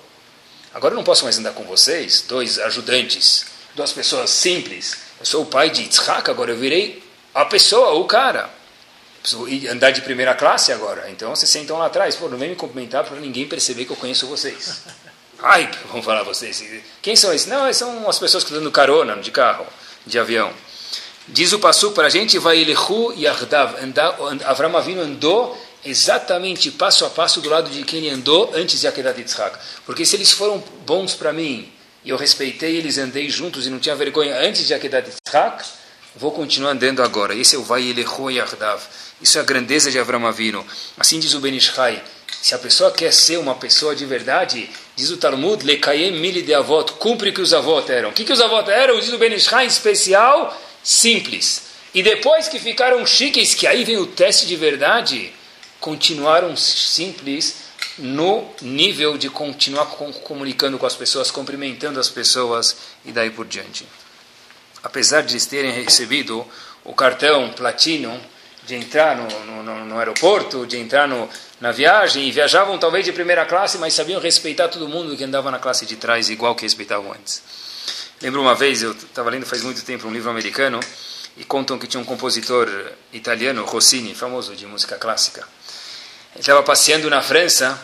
[0.73, 4.99] Agora eu não posso mais andar com vocês, dois ajudantes, duas pessoas simples.
[5.19, 7.03] Eu sou o pai de Yitzhak, agora eu virei
[7.35, 8.51] a pessoa, o cara.
[9.23, 11.11] Preciso andar de primeira classe agora.
[11.11, 12.15] Então vocês sentam lá atrás.
[12.15, 14.83] Pô, não vem me cumprimentar para ninguém perceber que eu conheço vocês.
[15.41, 16.65] Ai, vamos falar vocês.
[17.01, 17.47] Quem são esses?
[17.47, 19.67] Não, são as pessoas que estão dando carona de carro,
[20.05, 20.53] de avião.
[21.29, 23.77] Diz o Passu para a gente, vai Elehu Yardav.
[24.45, 28.89] Avram Avinu andou exatamente passo a passo do lado de quem ele andou antes de
[28.89, 29.59] Akedat Yitzhak.
[29.87, 31.71] Porque se eles foram bons para mim,
[32.05, 35.65] e eu respeitei eles, andei juntos e não tinha vergonha antes de Akedat Yitzhak,
[36.17, 37.33] Vou continuar andando agora.
[37.33, 38.83] Esse é o Vai Elecho Yardav.
[39.23, 40.67] Isso é a grandeza de Avram Avinu.
[40.97, 42.03] Assim diz o Benishai.
[42.41, 46.55] Se a pessoa quer ser uma pessoa de verdade, diz o Talmud, Lekayem Mili de
[46.55, 48.11] Avot, cumpre que os avós eram.
[48.11, 48.99] O que, que os avós eram?
[48.99, 51.63] Diz o Benishai em especial, simples.
[51.93, 55.33] E depois que ficaram chiques, que aí vem o teste de verdade,
[55.81, 63.31] continuaram simples no nível de continuar comunicando com as pessoas, cumprimentando as pessoas e daí
[63.31, 63.85] por diante.
[64.83, 66.47] Apesar de eles terem recebido
[66.85, 68.19] o cartão Platinum
[68.65, 71.29] de entrar no, no, no aeroporto, de entrar no,
[71.61, 75.51] na viagem, e viajavam talvez de primeira classe, mas sabiam respeitar todo mundo que andava
[75.51, 77.43] na classe de trás, igual que respeitavam antes.
[78.23, 80.81] Lembro uma vez, eu estava lendo faz muito tempo um livro americano,
[81.37, 82.69] e contam que tinha um compositor
[83.13, 85.47] italiano, Rossini, famoso de música clássica.
[86.33, 87.81] Ele estava passeando na França,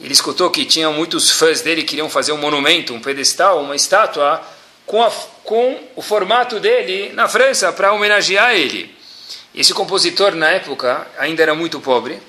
[0.00, 3.76] ele escutou que tinha muitos fãs dele que queriam fazer um monumento, um pedestal, uma
[3.76, 4.42] estátua,
[4.86, 5.10] com, a,
[5.44, 8.94] com o formato dele na França, para homenagear ele.
[9.54, 12.20] Esse compositor, na época, ainda era muito pobre,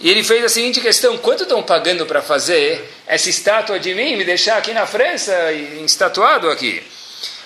[0.00, 4.16] e ele fez a seguinte questão: quanto estão pagando para fazer essa estátua de mim,
[4.16, 6.82] me deixar aqui na França, estatuado aqui?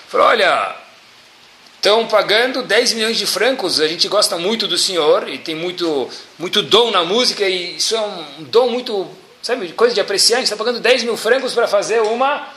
[0.07, 0.75] Falou: olha,
[1.75, 6.09] estão pagando 10 milhões de francos, a gente gosta muito do senhor e tem muito,
[6.37, 9.07] muito dom na música, e isso é um dom muito,
[9.41, 10.37] sabe, coisa de apreciar.
[10.37, 12.47] A gente está pagando 10 mil francos para fazer uma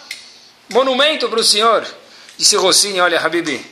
[0.71, 1.87] monumento para o senhor.
[2.37, 3.65] Disse Rossini: olha, Habibi,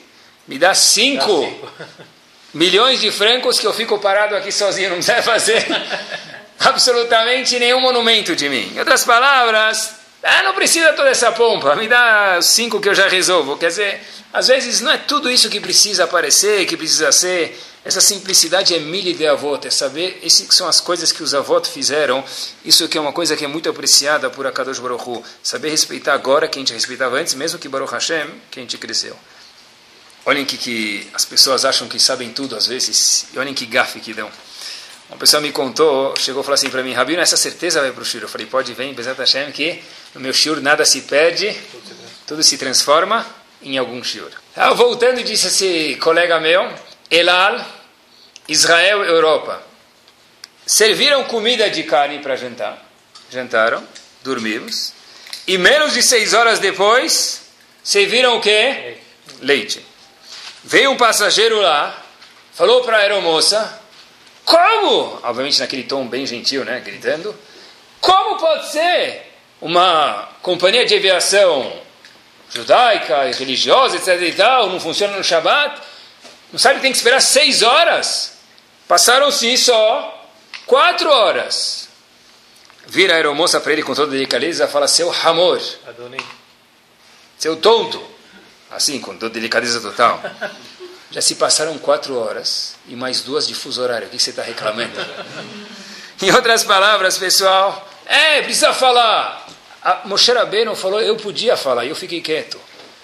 [0.46, 1.52] me dá cinco
[2.52, 5.66] milhões de francos que eu fico parado aqui sozinho, não precisa fazer
[6.58, 8.72] absolutamente nenhum monumento de mim.
[8.74, 13.08] Em outras palavras, ah, não precisa toda essa pompa, me dá cinco que eu já
[13.08, 13.56] resolvo.
[13.56, 14.00] Quer dizer,
[14.32, 17.58] às vezes não é tudo isso que precisa aparecer, que precisa ser.
[17.82, 21.66] Essa simplicidade é milha de avô, é saber, essas são as coisas que os avós
[21.68, 22.22] fizeram,
[22.62, 26.12] isso que é uma coisa que é muito apreciada por Akadosh Baruch Hu, saber respeitar
[26.12, 29.16] agora quem gente respeitava antes, mesmo que Baruch Hashem, que a gente cresceu.
[30.24, 34.00] Olhem que, que as pessoas acham que sabem tudo às vezes, e olhem que gafe
[34.00, 34.30] que dão.
[35.08, 38.02] Uma pessoa me contou, chegou e falou assim para mim, Rabino, essa certeza vai para
[38.02, 38.22] o shiur.
[38.22, 39.82] Eu falei, pode vir, Bezat Hashem, que
[40.14, 41.58] no meu shiur nada se perde,
[42.26, 43.26] tudo se transforma
[43.60, 44.30] em algum shiur.
[44.54, 46.72] Ah, voltando, disse esse colega meu,
[47.10, 47.64] Elal,
[48.46, 49.60] Israel, Europa.
[50.64, 52.80] Serviram comida de carne para jantar.
[53.32, 53.82] Jantaram,
[54.22, 54.92] dormimos.
[55.44, 57.42] E menos de seis horas depois,
[57.82, 58.98] serviram o quê?
[59.40, 59.89] Leite.
[60.64, 61.96] Veio um passageiro lá,
[62.52, 63.80] falou para a aeromoça,
[64.44, 65.20] como?
[65.22, 67.34] Obviamente naquele tom bem gentil, né, gritando.
[68.00, 71.72] Como pode ser uma companhia de aviação
[72.50, 75.80] judaica e religiosa, etc e tal, não funciona no Shabat?
[76.52, 78.38] Não sabe que tem que esperar seis horas?
[78.88, 80.28] Passaram-se só
[80.66, 81.88] quatro horas.
[82.86, 85.62] Vira a aeromoça para ele com toda delicadeza e fala, seu amor,
[87.38, 88.04] seu tonto,
[88.70, 90.22] Assim, com delicadeza total.
[91.10, 94.06] Já se passaram quatro horas e mais duas de fuso horário.
[94.06, 94.94] O que você está reclamando?
[96.22, 99.46] em outras palavras, pessoal, é, precisa falar.
[99.82, 102.60] A Moshe Rabbeinu falou, eu podia falar, e eu fiquei quieto.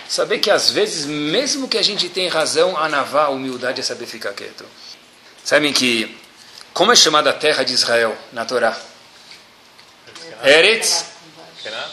[0.09, 3.83] Saber que às vezes, mesmo que a gente tenha razão, a navá, a humildade é
[3.83, 4.65] saber ficar quieto.
[5.43, 6.17] Sabem que,
[6.73, 8.77] como é chamada a terra de Israel na Torá?
[10.45, 11.07] Eretz.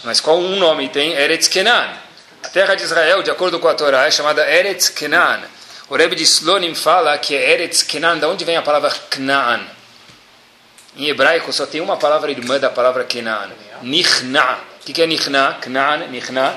[0.04, 1.14] Mas qual um nome tem?
[1.14, 2.03] Eretz Kenan.
[2.44, 5.44] A terra de Israel, de acordo com a Torá, é chamada Eretz Kenan.
[5.90, 9.62] O Rebbe de Slonim fala que é Eretz Kenan, de onde vem a palavra Knaan?
[10.98, 13.50] Em hebraico só tem uma palavra irmã da palavra Kenan.
[13.82, 14.60] Nichna.
[14.82, 15.58] O que é Nichna?
[15.62, 16.54] Knaan, Nichna.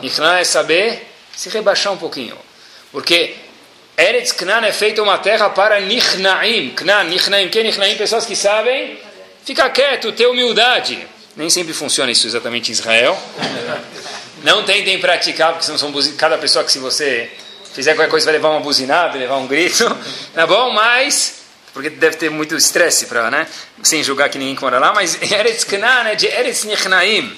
[0.00, 2.36] Nichna é saber se rebaixar um pouquinho.
[2.90, 3.36] Porque
[3.98, 6.70] Eretz Knan é feita uma terra para Nichnaim.
[6.70, 7.50] Knan, Nichnaim.
[7.50, 7.96] Que é Nichnaim?
[7.96, 8.98] Pessoas que sabem
[9.44, 11.06] ficar quieto, ter humildade.
[11.36, 13.16] Nem sempre funciona isso exatamente em Israel.
[14.42, 17.30] Não tentem praticar, porque senão são cada pessoa que se você
[17.72, 19.84] fizer qualquer coisa vai levar uma buzinada, levar um grito,
[20.34, 20.72] tá bom?
[20.72, 21.40] Mas,
[21.72, 23.46] porque deve ter muito estresse para, né?
[23.82, 27.36] Sem julgar que ninguém mora lá, mas Eretz Knan é de Eretz Nichnaim.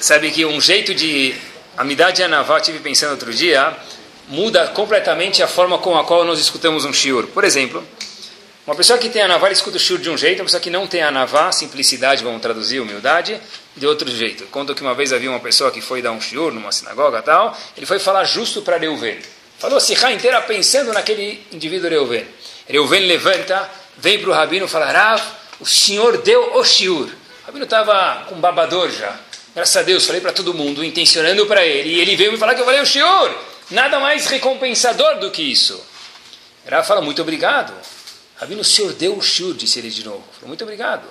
[0.00, 1.34] Sabe que um jeito de
[1.76, 3.74] Amidade Anavá, tive pensando outro dia,
[4.28, 7.26] muda completamente a forma com a qual nós escutamos um shiur.
[7.28, 7.82] Por exemplo,
[8.66, 10.70] uma pessoa que tem a navalha escuta o shiur de um jeito, uma pessoa que
[10.70, 13.40] não tem a navá, simplicidade, vamos traduzir, humildade,
[13.76, 14.44] de outro jeito.
[14.46, 17.56] Conto que uma vez havia uma pessoa que foi dar um shiur numa sinagoga tal,
[17.76, 19.20] ele foi falar justo para Reuven.
[19.56, 22.26] Falou a sirra inteira pensando naquele indivíduo Reuven.
[22.66, 25.22] Reuven levanta, vem para o rabino e fala, Rav,
[25.60, 27.06] o senhor deu o shiur.
[27.06, 29.16] O rabino estava com babador já.
[29.54, 31.90] Graças a Deus, falei para todo mundo, intencionando para ele.
[31.90, 33.32] E ele veio me falar que eu falei o shiur.
[33.70, 35.80] Nada mais recompensador do que isso.
[36.68, 37.72] Rav fala, muito obrigado.
[38.36, 40.22] Rabino, o senhor deu o shur, disse ele de novo.
[40.34, 41.06] Falou, muito obrigado.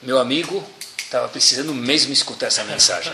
[0.00, 0.64] Meu amigo
[0.96, 3.12] estava precisando mesmo escutar essa mensagem.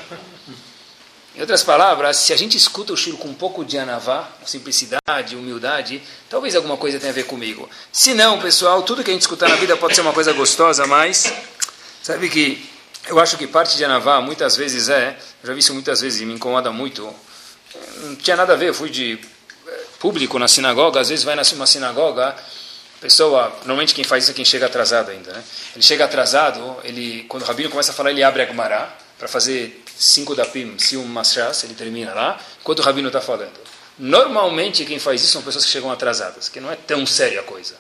[1.35, 5.35] Em outras palavras, se a gente escuta o shur com um pouco de anavá, simplicidade,
[5.35, 7.69] humildade, talvez alguma coisa tenha a ver comigo.
[7.91, 10.87] Se não, pessoal, tudo que a gente escutar na vida pode ser uma coisa gostosa,
[10.87, 11.33] mas
[12.03, 12.69] sabe que
[13.07, 16.27] eu acho que parte de anavá muitas vezes é, já vi isso muitas vezes e
[16.27, 17.03] me incomoda muito,
[18.03, 19.19] não tinha nada a ver, eu fui de
[19.99, 22.37] público na sinagoga, às vezes vai na uma sinagoga,
[23.03, 25.43] pessoa, normalmente quem faz isso é quem chega atrasado ainda, né?
[25.75, 28.89] Ele chega atrasado, ele, quando o rabino começa a falar, ele abre a Gemara
[29.19, 33.21] para fazer cinco da Pim, se um machas, ele termina lá, enquanto o rabino está
[33.21, 33.61] falando.
[33.99, 37.43] Normalmente quem faz isso são pessoas que chegam atrasadas, que não é tão séria a
[37.43, 37.75] coisa.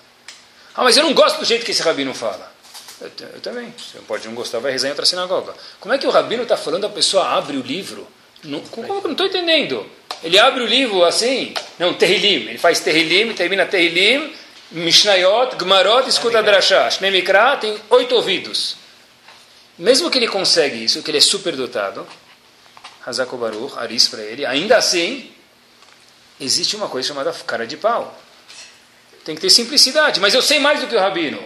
[0.74, 2.52] Ah, mas eu não gosto do jeito que esse rabino fala.
[3.00, 3.72] Eu, eu também.
[3.78, 5.54] Você pode não gostar, vai rezar em outra sinagoga.
[5.78, 8.06] Como é que o rabino está falando, a pessoa abre o livro?
[8.42, 8.60] Não,
[9.04, 9.86] não estou entendendo.
[10.22, 12.48] Ele abre o livro assim, não, Terrilim.
[12.48, 14.32] Ele faz Terrilim, termina Terrilim,
[14.72, 16.90] Mishnayot, Gmarot, escuta Drashá.
[16.90, 18.76] Shnemikra tem oito ouvidos.
[19.78, 22.06] Mesmo que ele consegue isso, que ele é super dotado,
[23.04, 25.30] Hazako Baruch, Aris para ele, ainda assim,
[26.40, 28.18] existe uma coisa chamada cara de pau.
[29.24, 30.20] Tem que ter simplicidade.
[30.20, 31.42] Mas eu sei mais do que o rabino.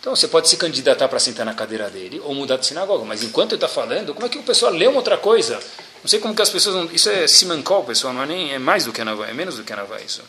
[0.00, 3.04] Então você pode se candidatar para sentar na cadeira dele ou mudar de sinagoga.
[3.04, 5.58] Mas enquanto ele está falando, como é que o pessoal lê uma outra coisa?
[6.02, 6.76] Não sei como que as pessoas.
[6.76, 6.84] Não...
[6.92, 8.14] Isso é simancol, pessoal.
[8.14, 10.00] Não é, nem, é mais do que a Navá, é menos do que a Navá
[10.00, 10.22] isso.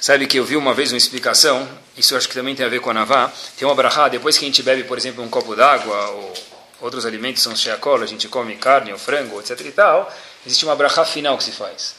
[0.00, 2.80] Sabe que eu vi uma vez uma explicação, isso acho que também tem a ver
[2.80, 3.32] com a Navá.
[3.56, 6.34] Tem uma brahá, depois que a gente bebe, por exemplo, um copo d'água ou
[6.80, 10.12] outros alimentos são sheakol, a gente come carne ou frango, etc e tal,
[10.44, 11.94] existe uma brahá final que se faz.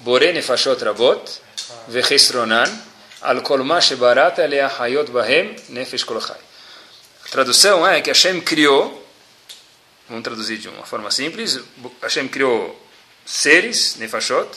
[0.00, 1.40] Borene fashot rabot,
[1.88, 2.70] vechestronan,
[3.22, 6.40] al kolma shebarata elea hayot bahem nefesh kolchai.
[7.24, 9.06] A tradução é que Hashem criou,
[10.08, 11.60] vamos traduzir de uma forma simples,
[12.00, 12.80] Hashem criou
[13.26, 14.48] seres, nefashot,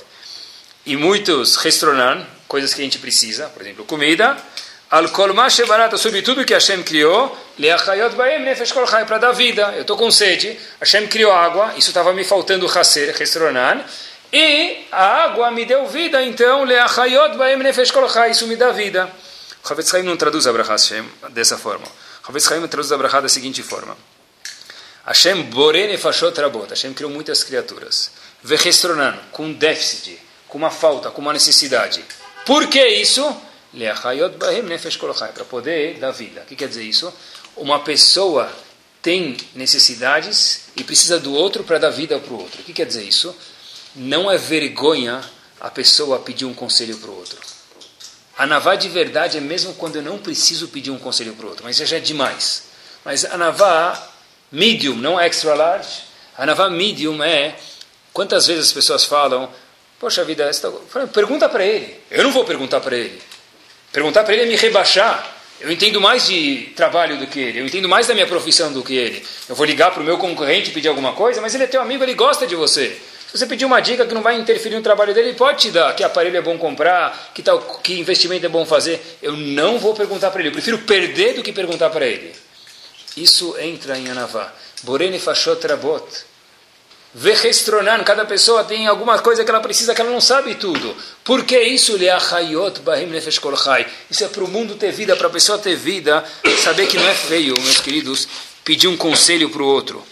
[0.86, 4.38] e muitos restronan, coisas que a gente precisa, por exemplo, comida,
[4.92, 9.74] al kolma shebarata, sobre tudo que Hashem criou, leachayot baem nefesh kol para dar vida.
[9.76, 13.84] Eu estou com sede, Hashem criou água, isso estava me faltando haser, restronan,
[14.32, 19.10] e a água me deu vida, então leachayot baem nefesh kol isso me dá vida.
[19.66, 21.88] Chavetz Chaim não traduz a brachá Hashem dessa forma.
[22.26, 23.98] Chavetz Chaim traduz a brachá da seguinte forma.
[25.06, 26.70] Hashem bore nefashot rabot.
[26.70, 28.12] Hashem criou muitas criaturas.
[28.44, 30.20] Vechestronan, com déficit
[30.54, 32.06] com uma falta, com uma necessidade.
[32.46, 33.36] Por que isso?
[35.34, 36.42] Para poder dar vida.
[36.42, 37.12] O que quer dizer isso?
[37.58, 38.54] Uma pessoa
[39.02, 42.62] tem necessidades e precisa do outro para dar vida para o outro.
[42.62, 43.36] O que quer dizer isso?
[43.96, 45.24] Não é vergonha
[45.60, 47.40] a pessoa pedir um conselho para o outro.
[48.38, 51.50] A navá de verdade é mesmo quando eu não preciso pedir um conselho para o
[51.50, 52.66] outro, mas já é demais.
[53.04, 54.08] Mas a navá
[54.52, 56.04] medium, não extra large,
[56.38, 57.56] a navá medium é
[58.14, 59.50] quantas vezes as pessoas falam
[60.04, 60.70] Poxa vida, esta...
[61.14, 61.96] pergunta para ele.
[62.12, 63.22] Eu não vou perguntar para ele.
[63.90, 65.34] Perguntar para ele é me rebaixar.
[65.62, 67.62] Eu entendo mais de trabalho do que ele.
[67.62, 69.26] Eu entendo mais da minha profissão do que ele.
[69.48, 72.04] Eu vou ligar para o meu concorrente pedir alguma coisa, mas ele é teu amigo,
[72.04, 72.90] ele gosta de você.
[73.32, 75.72] Se você pedir uma dica que não vai interferir no trabalho dele, ele pode te
[75.72, 75.96] dar.
[75.96, 79.02] Que aparelho é bom comprar, que, tal, que investimento é bom fazer.
[79.22, 80.50] Eu não vou perguntar para ele.
[80.50, 82.34] Eu prefiro perder do que perguntar para ele.
[83.16, 84.54] Isso entra em Anavá.
[84.84, 86.04] Borene fashot rabot.
[87.16, 90.96] Vechestronan, cada pessoa tem alguma coisa que ela precisa que ela não sabe tudo.
[91.24, 91.96] Por que isso?
[94.10, 96.24] Isso é para o mundo ter vida, para a pessoa ter vida,
[96.64, 98.28] saber que não é feio, meus queridos,
[98.64, 100.04] pedir um conselho para o outro.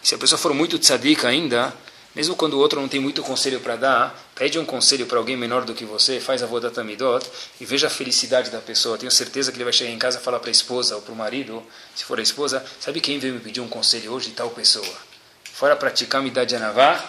[0.00, 1.74] Se a pessoa for muito tzadika ainda,
[2.14, 5.36] mesmo quando o outro não tem muito conselho para dar, pede um conselho para alguém
[5.36, 7.26] menor do que você, faz a voda tamidot
[7.60, 8.96] e veja a felicidade da pessoa.
[8.96, 11.12] Tenho certeza que ele vai chegar em casa e falar para a esposa ou para
[11.12, 11.60] o marido,
[11.92, 14.30] se for a esposa, sabe quem veio me pedir um conselho hoje?
[14.30, 15.15] Tal pessoa
[15.56, 17.02] fora praticar Midat Janavá,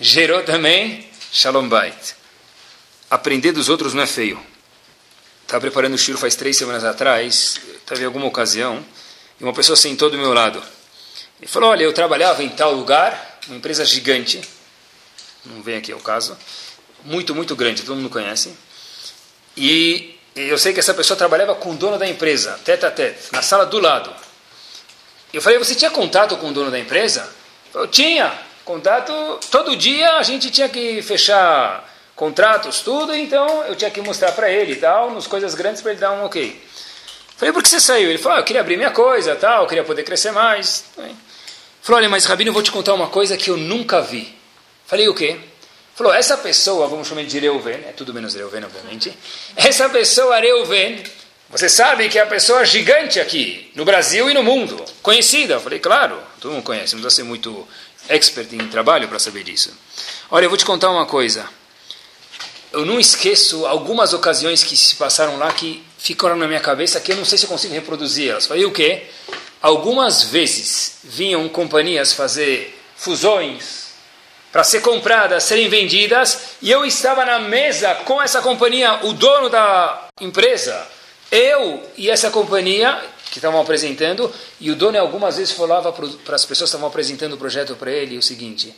[0.00, 2.16] gerou também Shalom Bait.
[3.08, 4.44] Aprender dos outros não é feio.
[5.42, 8.84] Estava preparando o shiro faz três semanas atrás, estava em alguma ocasião,
[9.38, 10.60] e uma pessoa sentou do meu lado.
[11.40, 14.40] Ele falou, olha, eu trabalhava em tal lugar, uma empresa gigante,
[15.44, 16.36] não vem aqui ao caso,
[17.04, 18.52] muito, muito grande, todo mundo conhece,
[19.56, 23.28] e eu sei que essa pessoa trabalhava com o dono da empresa, tete a tete,
[23.30, 24.12] na sala do lado.
[25.32, 27.41] Eu falei, você tinha contato com o dono da empresa?
[27.74, 28.32] Eu tinha
[28.64, 29.12] contato,
[29.50, 34.50] todo dia a gente tinha que fechar contratos, tudo, então eu tinha que mostrar para
[34.50, 36.60] ele e tal, nos coisas grandes para ele dar um ok.
[37.36, 38.10] Falei, por que você saiu?
[38.10, 40.84] Ele falou, ah, eu queria abrir minha coisa, tal, eu queria poder crescer mais.
[41.80, 44.36] Falou, olha, mas Rabino, eu vou te contar uma coisa que eu nunca vi.
[44.86, 45.40] Falei, o quê?
[45.94, 49.12] Falou, essa pessoa, vamos chamar de Reuven, é tudo menos Reuven, obviamente.
[49.56, 51.02] Essa pessoa, Reuven,
[51.52, 55.54] você sabe que é a pessoa gigante aqui, no Brasil e no mundo, conhecida.
[55.54, 57.68] Eu falei, claro, todo mundo conhece, não precisa ser muito
[58.08, 59.70] expert em trabalho para saber disso.
[60.30, 61.46] Olha, eu vou te contar uma coisa.
[62.72, 67.12] Eu não esqueço algumas ocasiões que se passaram lá que ficaram na minha cabeça que
[67.12, 68.46] eu não sei se eu consigo reproduzir elas.
[68.46, 69.02] Falei, o quê?
[69.60, 73.92] Algumas vezes vinham companhias fazer fusões
[74.50, 79.50] para ser compradas, serem vendidas, e eu estava na mesa com essa companhia, o dono
[79.50, 80.86] da empresa,
[81.32, 84.30] eu e essa companhia que estavam apresentando,
[84.60, 87.90] e o dono algumas vezes falava para as pessoas que estavam apresentando o projeto para
[87.90, 88.74] ele o seguinte: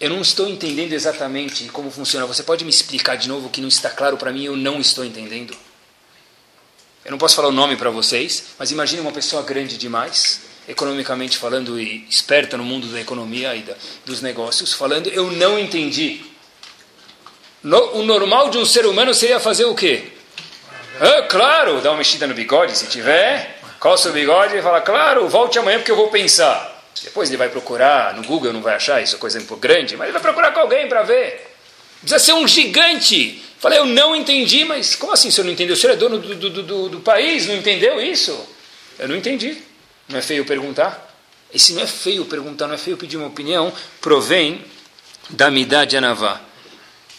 [0.00, 2.24] eu não estou entendendo exatamente como funciona.
[2.24, 4.44] Você pode me explicar de novo que não está claro para mim?
[4.44, 5.54] Eu não estou entendendo.
[7.04, 11.36] Eu não posso falar o nome para vocês, mas imagine uma pessoa grande demais, economicamente
[11.36, 13.74] falando e esperta no mundo da economia e da,
[14.06, 16.22] dos negócios, falando, eu não entendi.
[17.62, 20.12] No, o normal de um ser humano seria fazer o quê?
[21.00, 25.28] Ah, claro, dar uma mexida no bigode se tiver, coça o bigode e fala, claro,
[25.28, 26.76] volte amanhã porque eu vou pensar.
[27.02, 30.12] Depois ele vai procurar, no Google não vai achar isso, coisa um grande, mas ele
[30.12, 31.54] vai procurar com alguém para ver.
[32.00, 33.42] Precisa ser um gigante.
[33.58, 35.74] Falei, eu não entendi, mas como assim você não entendeu?
[35.74, 38.38] O senhor é dono do, do, do, do país, não entendeu isso?
[38.98, 39.56] Eu não entendi.
[40.08, 41.06] Não é feio perguntar?
[41.52, 44.64] E se não é feio perguntar, não é feio pedir uma opinião, provém
[45.30, 46.40] da Midah de Anavá.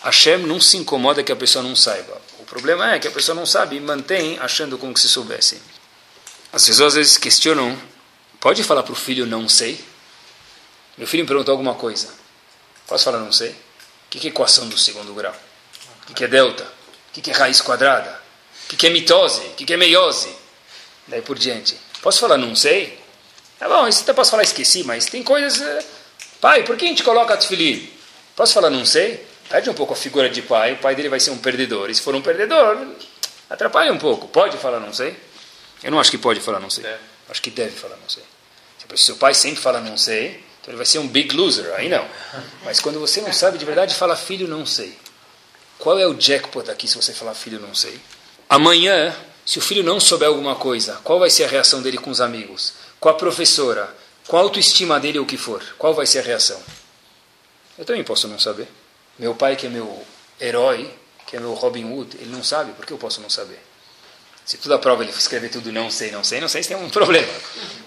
[0.02, 2.20] Hashem não se incomoda que a pessoa não saiba.
[2.50, 5.62] Problema é que a pessoa não sabe e mantém achando como que se soubesse.
[6.52, 7.80] As pessoas às vezes questionam
[8.40, 9.84] Pode falar para o filho não sei?
[10.98, 12.10] Meu filho me perguntou alguma coisa.
[12.88, 13.50] Posso falar não sei?
[13.50, 13.56] O
[14.10, 15.36] que é equação do segundo grau?
[16.10, 16.64] O que é delta?
[16.64, 18.18] O que é raiz quadrada?
[18.72, 19.42] O que é mitose?
[19.42, 20.34] O que é meiose?
[21.08, 21.78] Daí por diante.
[22.02, 22.98] Posso falar não sei?
[23.58, 25.62] Tá bom, isso até posso falar esqueci, mas tem coisas...
[25.62, 25.86] Eh,
[26.40, 27.92] pai, por que a gente coloca tefilim?
[28.38, 29.28] Posso falar não sei?
[29.50, 31.90] Perde um pouco a figura de pai, o pai dele vai ser um perdedor.
[31.90, 32.88] E se for um perdedor,
[33.50, 34.28] atrapalha um pouco.
[34.28, 35.18] Pode falar não sei?
[35.84, 36.86] Eu não acho que pode falar não sei.
[36.86, 37.00] É.
[37.30, 38.24] Acho que deve falar não sei.
[38.96, 41.90] Se seu pai sempre fala não sei, então ele vai ser um big loser, aí
[41.90, 42.08] não.
[42.64, 44.98] Mas quando você não sabe de verdade, fala filho não sei.
[45.78, 48.00] Qual é o jackpot aqui se você falar filho não sei?
[48.48, 52.10] Amanhã, se o filho não souber alguma coisa, qual vai ser a reação dele com
[52.10, 52.74] os amigos?
[53.00, 53.96] Com a professora?
[54.28, 55.64] Com a autoestima dele ou o que for?
[55.78, 56.62] Qual vai ser a reação?
[57.78, 58.68] Eu também posso não saber.
[59.20, 60.02] Meu pai, que é meu
[60.40, 60.90] herói,
[61.28, 63.60] que é meu Robin Hood, ele não sabe, por que eu posso não saber?
[64.46, 66.88] Se toda prova ele escrever tudo não sei, não sei, não sei, se tem um
[66.90, 67.28] problema.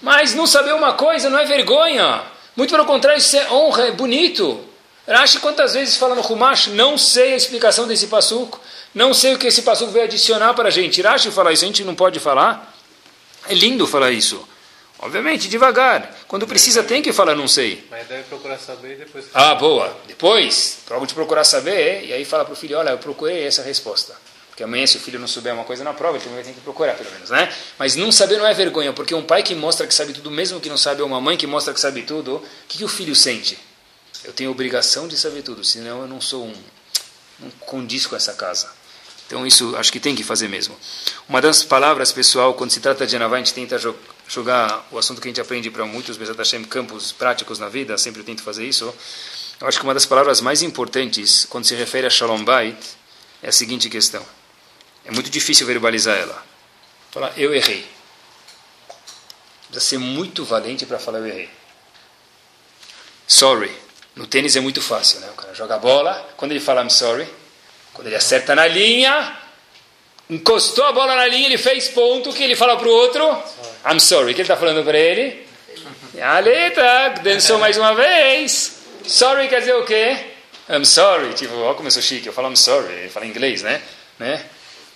[0.01, 2.23] Mas não saber uma coisa não é vergonha.
[2.55, 4.63] Muito pelo contrário, isso é honra, é bonito.
[5.07, 8.61] Rashi quantas vezes fala no Humash, não sei a explicação desse passuco,
[8.93, 11.01] não sei o que esse passuco veio adicionar para a gente.
[11.01, 12.73] Rashi fala isso, a gente não pode falar.
[13.49, 14.47] É lindo falar isso.
[15.03, 16.15] Obviamente, devagar.
[16.29, 17.85] Quando precisa, tem que falar não sei.
[17.91, 19.25] Mas deve procurar saber e depois...
[19.33, 19.95] Ah, boa.
[20.07, 23.61] Depois, prova de procurar saber, e aí fala para o filho, olha, eu procurei essa
[23.61, 24.15] resposta.
[24.47, 26.53] Porque amanhã, se o filho não souber uma coisa na prova, ele também vai ter
[26.53, 27.53] que procurar, pelo menos, né?
[27.77, 30.61] Mas não saber não é vergonha, porque um pai que mostra que sabe tudo, mesmo
[30.61, 32.87] que não sabe, ou uma mãe que mostra que sabe tudo, o que, que o
[32.87, 33.59] filho sente?
[34.23, 36.53] Eu tenho obrigação de saber tudo, senão eu não sou um.
[37.39, 38.71] não condiz com essa casa.
[39.27, 40.77] Então, isso acho que tem que fazer mesmo.
[41.27, 43.77] Uma das palavras, pessoal, quando se trata de Anavá, a gente tenta
[44.27, 47.97] jogar o assunto que a gente aprende para muitos Bezat Hashem, campos práticos na vida,
[47.97, 48.93] sempre eu tento fazer isso.
[49.59, 52.77] Eu acho que uma das palavras mais importantes, quando se refere a Shalom Bait,
[53.41, 54.25] é a seguinte questão.
[55.05, 56.43] É muito difícil verbalizar ela.
[57.11, 57.85] Falar, eu errei.
[59.69, 61.49] Precisa ser muito valente para falar, eu errei.
[63.27, 63.71] Sorry.
[64.15, 65.29] No tênis é muito fácil, né?
[65.31, 67.27] O cara joga a bola, quando ele fala I'm sorry,
[67.93, 69.37] quando ele acerta na linha,
[70.29, 73.43] encostou a bola na linha, ele fez ponto, que ele fala para o outro?
[73.85, 74.31] I'm sorry.
[74.31, 75.45] O que ele está falando para ele?
[76.21, 78.77] A letra, dançou mais uma vez.
[79.05, 80.17] Sorry quer dizer o quê?
[80.69, 81.33] I'm sorry.
[81.33, 82.93] Tipo, ó como eu sou chique, eu falo I'm sorry.
[82.93, 83.81] Ele fala inglês, né?
[84.19, 84.43] né?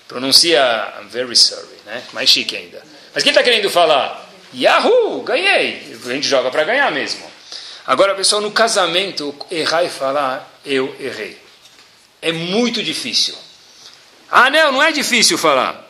[0.07, 2.01] Pronuncia I'm very sorry, né?
[2.13, 2.81] Mais chique ainda.
[3.13, 4.25] Mas quem está querendo falar?
[4.55, 5.97] Yahoo, ganhei.
[6.05, 7.25] A gente joga para ganhar mesmo.
[7.85, 11.37] Agora, pessoal, no casamento, errar e falar, eu errei.
[12.21, 13.35] É muito difícil.
[14.29, 15.86] Ah, não, não é difícil falar.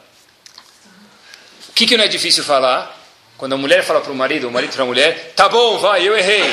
[1.77, 2.91] Que, que não é difícil falar?
[3.37, 6.07] Quando a mulher fala para o marido, o marido para a mulher, tá bom, vai,
[6.07, 6.43] eu errei.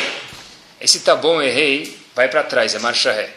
[0.79, 3.31] Esse tá bom, errei, vai para trás, é marcha ré.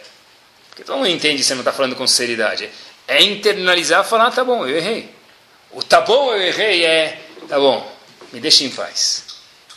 [0.68, 2.68] Porque todo mundo entende você não está falando com sinceridade
[3.08, 5.08] é internalizar falar, tá bom, eu errei.
[5.72, 7.18] O tá bom, eu errei é,
[7.48, 7.90] tá bom,
[8.34, 9.24] me deixe em paz.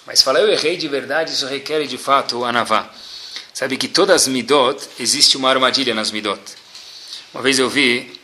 [0.05, 2.91] Mas falar eu errei de verdade, isso requer de fato anavá.
[3.53, 6.41] Sabe que todas as midot, existe uma armadilha nas midot.
[7.33, 8.19] Uma vez eu vi,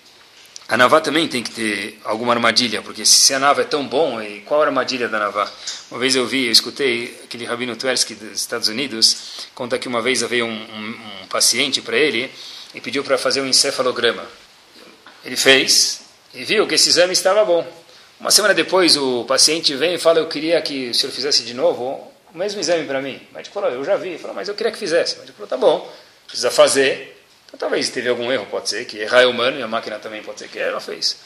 [0.69, 4.21] a Navá também tem que ter alguma armadilha, porque se a Navá é tão bom,
[4.21, 5.49] e qual a armadilha da Navá?
[5.89, 10.01] Uma vez eu vi, eu escutei aquele Rabino Tversky dos Estados Unidos, conta que uma
[10.01, 12.29] vez veio um, um, um paciente para ele
[12.75, 14.25] e pediu para fazer um encefalograma.
[15.23, 16.01] Ele fez
[16.33, 17.65] e viu que esse exame estava bom.
[18.19, 21.53] Uma semana depois, o paciente vem e fala: Eu queria que o senhor fizesse de
[21.53, 23.21] novo o mesmo exame para mim.
[23.31, 24.09] O médico falou: Eu já vi.
[24.09, 25.15] Ele falou: Mas eu queria que fizesse.
[25.15, 25.93] O médico falou: Tá bom,
[26.25, 27.16] precisa fazer.
[27.47, 30.21] Então, talvez teve algum erro, pode ser que errar é humano e a máquina também
[30.21, 31.17] pode ser que ela fez.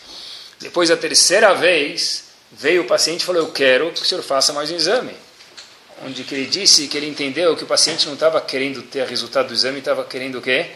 [0.59, 4.53] Depois, a terceira vez, veio o paciente e falou: Eu quero que o senhor faça
[4.53, 5.15] mais um exame.
[6.05, 9.47] Onde que ele disse que ele entendeu que o paciente não estava querendo ter resultado
[9.47, 10.67] do exame, estava querendo o quê?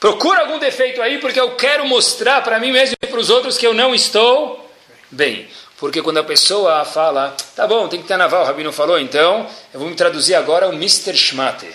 [0.00, 3.58] Procura algum defeito aí, porque eu quero mostrar para mim mesmo e para os outros
[3.58, 4.68] que eu não estou
[5.10, 5.46] bem.
[5.76, 9.46] Porque quando a pessoa fala, tá bom, tem que ter naval, o Rabino falou, então
[9.72, 11.16] eu vou me traduzir agora o Mr.
[11.16, 11.68] Schmate.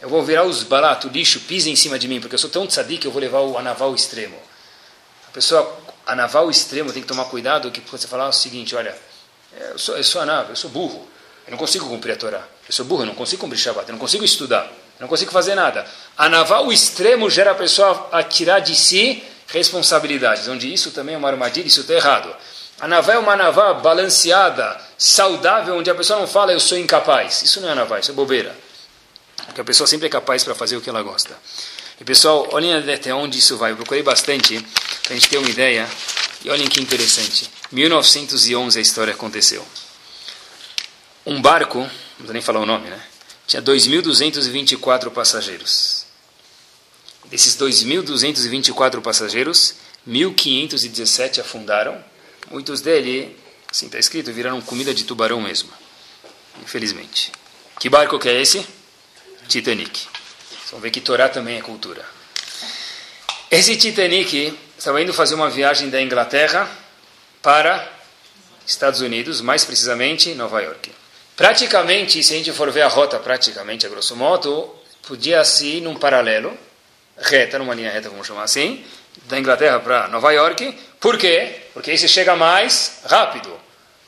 [0.00, 2.66] Eu vou virar os balatos, lixo, pisa em cima de mim, porque eu sou tão
[2.66, 4.36] tzadik que eu vou levar o anaval extremo.
[5.28, 8.96] A pessoa, anaval extremo, tem que tomar cuidado, que você falar o seguinte, olha,
[9.70, 11.06] eu sou, eu sou anav, eu sou burro,
[11.46, 13.92] eu não consigo cumprir a Torá, eu sou burro, eu não consigo cumprir Shabbat, eu
[13.92, 15.86] não consigo estudar, eu não consigo fazer nada.
[16.16, 21.28] Anaval extremo gera a pessoa a tirar de si responsabilidades, onde isso também é uma
[21.28, 22.34] armadilha, isso está errado.
[22.80, 27.42] A naval é uma naval balanceada, saudável, onde a pessoa não fala eu sou incapaz.
[27.42, 28.56] Isso não é naval, isso é bobeira.
[29.50, 31.36] Porque a pessoa sempre é capaz para fazer o que ela gosta.
[32.00, 33.72] E pessoal, olhem até onde isso vai.
[33.72, 34.58] Eu procurei bastante
[35.02, 35.88] para a gente ter uma ideia.
[36.44, 37.50] E olhem que interessante.
[37.70, 39.66] 1911 a história aconteceu.
[41.26, 43.00] Um barco, não vou nem falar o nome, né?
[43.46, 46.06] Tinha 2.224 passageiros.
[47.26, 49.74] Desses 2.224 passageiros,
[50.08, 52.02] 1.517 afundaram
[52.50, 53.36] Muitos dele,
[53.70, 55.70] assim está escrito, viraram comida de tubarão mesmo.
[56.62, 57.30] Infelizmente.
[57.78, 58.66] Que barco que é esse?
[59.50, 60.06] Titanic.
[60.70, 62.04] Vão ver que Torá também é cultura.
[63.50, 66.70] Esse Titanic estava indo fazer uma viagem da Inglaterra
[67.42, 67.86] para
[68.64, 70.92] Estados Unidos, mais precisamente Nova York.
[71.36, 74.72] Praticamente, se a gente for ver a rota, praticamente, a grosso modo,
[75.02, 76.56] podia-se ir num paralelo,
[77.18, 78.84] reta, numa linha reta, vamos chamar assim,
[79.24, 80.78] da Inglaterra para Nova York.
[81.00, 81.62] Por quê?
[81.74, 83.50] Porque aí você chega mais rápido.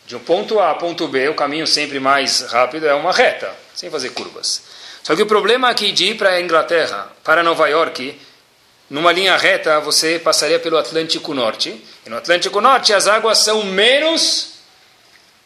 [0.07, 3.53] De um ponto A a ponto B, o caminho sempre mais rápido é uma reta,
[3.75, 4.63] sem fazer curvas.
[5.03, 8.19] Só que o problema aqui de ir para a Inglaterra, para Nova York,
[8.89, 11.83] numa linha reta, você passaria pelo Atlântico Norte.
[12.07, 14.53] E no Atlântico Norte as águas são menos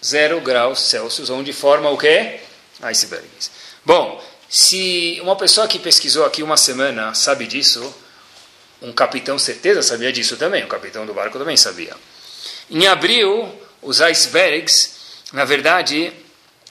[0.05, 2.41] 0 graus Celsius, onde forma o quê?
[2.83, 3.51] Icebergs.
[3.85, 7.95] Bom, se uma pessoa que pesquisou aqui uma semana sabe disso,
[8.83, 10.65] um capitão, certeza, sabia disso também.
[10.65, 11.95] O capitão do barco também sabia.
[12.71, 13.51] Em abril,
[13.81, 14.95] os icebergs,
[15.33, 16.13] na verdade,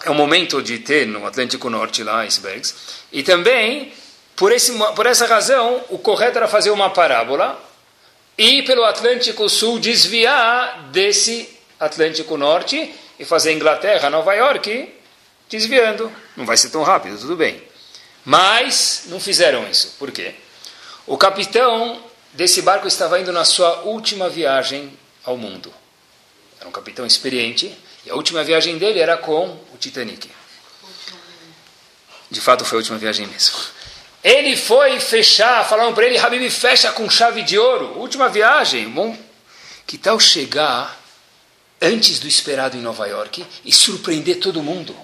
[0.06, 2.76] é o momento de ter no Atlântico Norte lá icebergs.
[3.12, 3.92] E também,
[4.36, 7.60] por, esse, por essa razão, o correto era fazer uma parábola
[8.38, 11.50] e pelo Atlântico Sul desviar desse
[11.80, 14.94] Atlântico Norte e fazer Inglaterra, Nova York,
[15.50, 16.12] desviando.
[16.38, 17.64] Não vai ser tão rápido, tudo bem.
[18.24, 19.96] Mas não fizeram isso.
[19.98, 20.36] Por quê?
[21.08, 22.00] O capitão
[22.34, 24.94] desse barco estava indo na sua última viagem
[25.24, 25.74] ao mundo.
[26.60, 27.76] Era um capitão experiente
[28.06, 30.30] e a última viagem dele era com o Titanic.
[32.32, 33.56] De fato, foi a última viagem mesmo.
[34.24, 38.00] Ele foi fechar, falaram para ele, Habib, fecha com chave de ouro.
[38.00, 38.90] Última viagem.
[38.90, 39.16] Bom,
[39.86, 41.00] que tal chegar
[41.80, 44.96] antes do esperado em Nova York e surpreender todo mundo?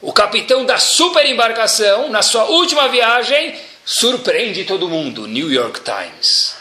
[0.00, 5.26] O capitão da super embarcação, na sua última viagem, surpreende todo mundo.
[5.26, 6.54] New York Times.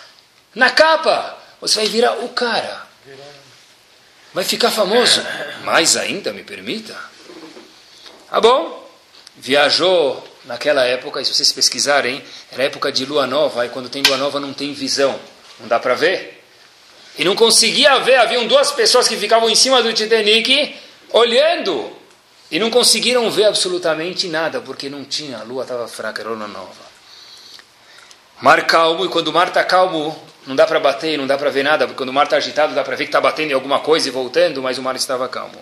[0.53, 2.85] Na capa, você vai virar o cara.
[4.33, 5.21] Vai ficar famoso.
[5.63, 7.08] Mais ainda, me permita.
[8.31, 8.87] Ah, bom.
[9.37, 14.01] Viajou naquela época, e se vocês pesquisarem, era época de lua nova, e quando tem
[14.03, 15.19] lua nova não tem visão.
[15.59, 16.43] Não dá para ver.
[17.17, 20.75] E não conseguia ver, haviam duas pessoas que ficavam em cima do Titanic
[21.11, 21.91] olhando.
[22.51, 26.47] E não conseguiram ver absolutamente nada, porque não tinha, a lua estava fraca, era lua
[26.47, 26.89] nova.
[28.41, 30.17] Mar calmo, e quando o mar está calmo,
[30.47, 32.73] não dá para bater, não dá para ver nada, porque quando o mar está agitado,
[32.73, 35.27] dá para ver que está batendo em alguma coisa e voltando, mas o mar estava
[35.27, 35.61] calmo.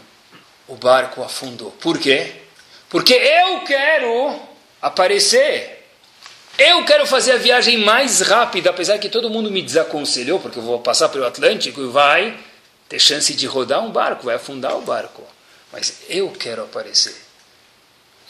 [0.68, 1.72] O barco afundou.
[1.72, 2.47] Por quê?
[2.90, 4.40] Porque eu quero
[4.82, 5.78] aparecer.
[6.58, 10.64] Eu quero fazer a viagem mais rápida, apesar que todo mundo me desaconselhou, porque eu
[10.64, 12.38] vou passar pelo Atlântico e vai
[12.90, 15.24] ter chance de rodar um barco, vai afundar o barco.
[15.72, 17.16] Mas eu quero aparecer.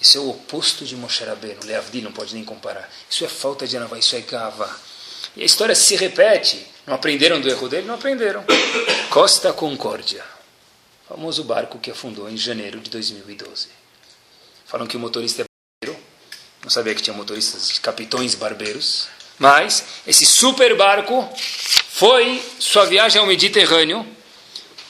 [0.01, 1.59] Isso é o oposto de Moshe Rabbeinu.
[1.63, 2.89] Leavdi não pode nem comparar.
[3.09, 4.69] Isso é falta de anavá, isso é gava.
[5.35, 6.67] E a história se repete.
[6.85, 7.87] Não aprenderam do erro dele?
[7.87, 8.43] Não aprenderam.
[9.09, 10.23] Costa Concórdia.
[11.07, 13.69] Famoso barco que afundou em janeiro de 2012.
[14.67, 15.45] Falam que o motorista é
[15.81, 16.03] barbeiro.
[16.63, 19.07] Não sabia que tinha motoristas capitões barbeiros.
[19.39, 21.27] Mas esse super barco
[21.89, 24.05] foi sua viagem ao Mediterrâneo.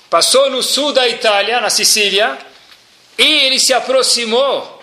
[0.09, 2.37] Passou no sul da Itália, na Sicília.
[3.17, 4.77] E ele se aproximou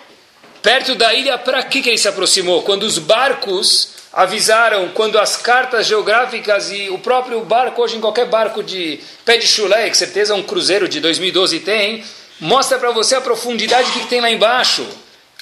[0.65, 2.63] Perto da ilha, para que, que ele se aproximou?
[2.63, 8.25] Quando os barcos avisaram, quando as cartas geográficas e o próprio barco, hoje em qualquer
[8.25, 12.03] barco de pé de chulé, que certeza um cruzeiro de 2012 tem,
[12.39, 14.87] mostra para você a profundidade que tem lá embaixo.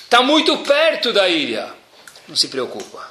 [0.04, 1.74] Está muito perto da ilha.
[2.28, 3.06] Não se preocupa,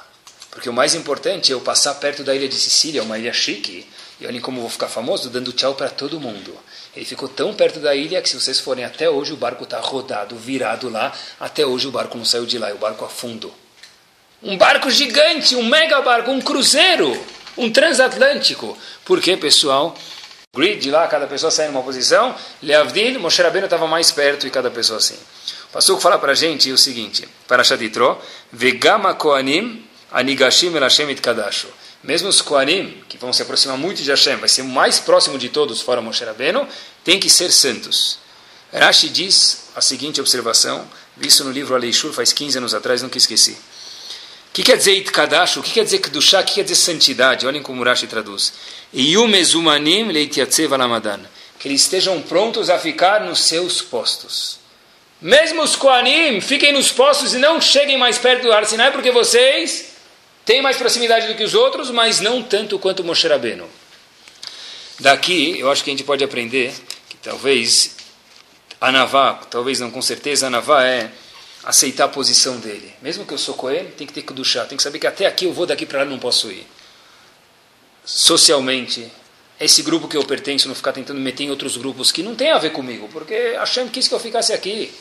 [0.49, 3.87] porque o mais importante é eu passar perto da ilha de Sicília, uma ilha chique,
[4.19, 6.57] e olhem como vou ficar famoso, dando tchau para todo mundo.
[6.95, 9.79] Ele ficou tão perto da ilha que se vocês forem até hoje, o barco está
[9.79, 11.11] rodado, virado lá.
[11.39, 13.53] Até hoje o barco não saiu de lá, e o barco afundou.
[14.41, 17.19] Um barco gigante, um mega barco, um cruzeiro,
[17.57, 18.77] um transatlântico.
[19.05, 19.95] Por quê, pessoal?
[20.55, 22.35] Grid lá, cada pessoa sai numa posição.
[22.61, 25.17] Leavdil, Moshe Rabbeinu estava mais perto e cada pessoa assim.
[25.71, 31.67] Passou fala para a gente o seguinte, para Shaditro, Vegama Koanim Anigashim El Hashem Itkadashu.
[32.03, 35.39] Mesmo os Koanim, que vão se aproximar muito de Hashem, vai ser o mais próximo
[35.39, 36.67] de todos, fora Moshe Rabbeinu,
[37.03, 38.19] tem que ser santos.
[38.71, 40.87] Rashi diz a seguinte observação,
[41.17, 43.57] visto no livro Aleishur faz 15 anos atrás, nunca esqueci.
[44.53, 45.61] O que quer dizer Itkadashu?
[45.61, 46.41] O que quer dizer Kedushá?
[46.41, 47.47] O que quer dizer santidade?
[47.47, 48.53] Olhem como Rashi traduz.
[48.93, 50.09] Yumezumanim
[50.71, 51.21] alamadan.
[51.57, 54.59] Que eles estejam prontos a ficar nos seus postos.
[55.19, 59.09] Mesmo os Koanim, fiquem nos postos e não cheguem mais perto do Har Sinai, porque
[59.09, 59.95] vocês
[60.45, 63.67] têm mais proximidade do que os outros, mas não tanto quanto Moshe Rabbeinu.
[64.99, 66.71] Daqui, eu acho que a gente pode aprender
[67.09, 67.95] que talvez
[68.79, 71.09] a Navá, talvez não com certeza, a Navá é
[71.63, 72.93] aceitar a posição dele.
[73.01, 75.25] Mesmo que eu sou Kohen, tem que ter que duchar, tem que saber que até
[75.25, 76.67] aqui eu vou, daqui para lá não posso ir.
[78.03, 79.09] Socialmente,
[79.59, 82.51] esse grupo que eu pertenço não ficar tentando meter em outros grupos que não tem
[82.51, 84.93] a ver comigo, porque Hashem quis que eu ficasse aqui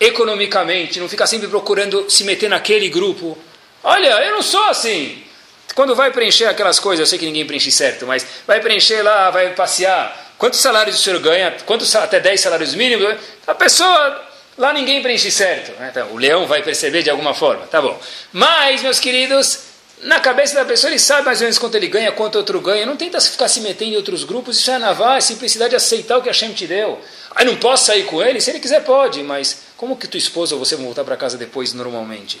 [0.00, 3.36] economicamente, não fica sempre procurando se meter naquele grupo.
[3.82, 5.22] Olha, eu não sou assim.
[5.74, 9.30] Quando vai preencher aquelas coisas, eu sei que ninguém preenche certo, mas vai preencher lá,
[9.30, 10.32] vai passear.
[10.38, 11.56] Quantos salários o senhor ganha?
[11.66, 13.16] Quantos, até 10 salários mínimos?
[13.46, 15.72] A pessoa, lá ninguém preenche certo.
[15.78, 15.88] Né?
[15.90, 17.98] Então, o leão vai perceber de alguma forma, tá bom.
[18.32, 19.60] Mas, meus queridos,
[20.02, 22.84] na cabeça da pessoa ele sabe mais ou menos quanto ele ganha, quanto outro ganha.
[22.84, 24.58] Não tenta ficar se metendo em outros grupos.
[24.58, 27.00] Isso é navar, é simplicidade de aceitar o que a Hashem te deu.
[27.34, 28.40] Aí não posso sair com ele?
[28.40, 31.38] Se ele quiser, pode, mas como que tua esposa ou você vão voltar para casa
[31.38, 32.40] depois normalmente?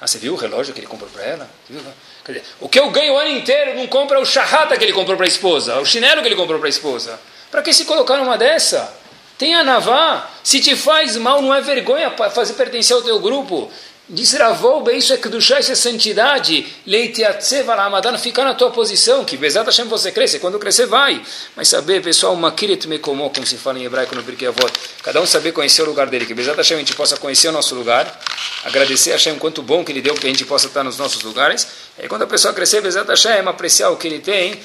[0.00, 1.50] Ah, você viu o relógio que ele comprou para ela?
[1.68, 5.16] Dizer, o que eu ganho o ano inteiro não compra o charrata que ele comprou
[5.16, 7.20] para a esposa, o chinelo que ele comprou para a esposa.
[7.50, 8.99] Para que se colocar numa dessa?
[9.40, 10.28] Tenha navá.
[10.44, 13.72] Se te faz mal, não é vergonha fazer pertencer ao teu grupo.
[14.06, 16.66] Diz Ravou, isso é Kedushá, isso é santidade.
[16.86, 21.22] Leite atzeva ramadan, ficar na tua posição, que Bezat Hashem você cresce, quando crescer vai.
[21.56, 24.70] Mas saber, pessoal, makiret mekomó, como se fala em hebraico no Pirkei Avot,
[25.02, 27.52] cada um saber conhecer o lugar dele, que Bezat Hashem a gente possa conhecer o
[27.52, 28.20] nosso lugar,
[28.64, 31.22] agradecer a Hashem quanto bom que ele deu, que a gente possa estar nos nossos
[31.22, 31.66] lugares.
[31.98, 34.60] E quando a pessoa crescer, Bezat Hashem, apreciar o que ele tem,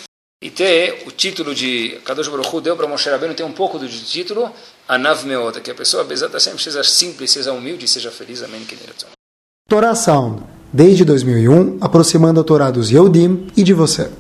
[0.46, 3.80] e ter o título de Kadosh Baruch Hu deu para Moshe Rabbeinu ter um pouco
[3.80, 4.52] do título
[4.88, 8.44] Anav Meota, que a pessoa, Bezat Hashem, seja simples, seja humilde, seja feliz.
[8.44, 8.64] Amém.
[9.68, 14.12] Torá Sound, desde 2001, aproximando a Torá dos Yehudim e de você.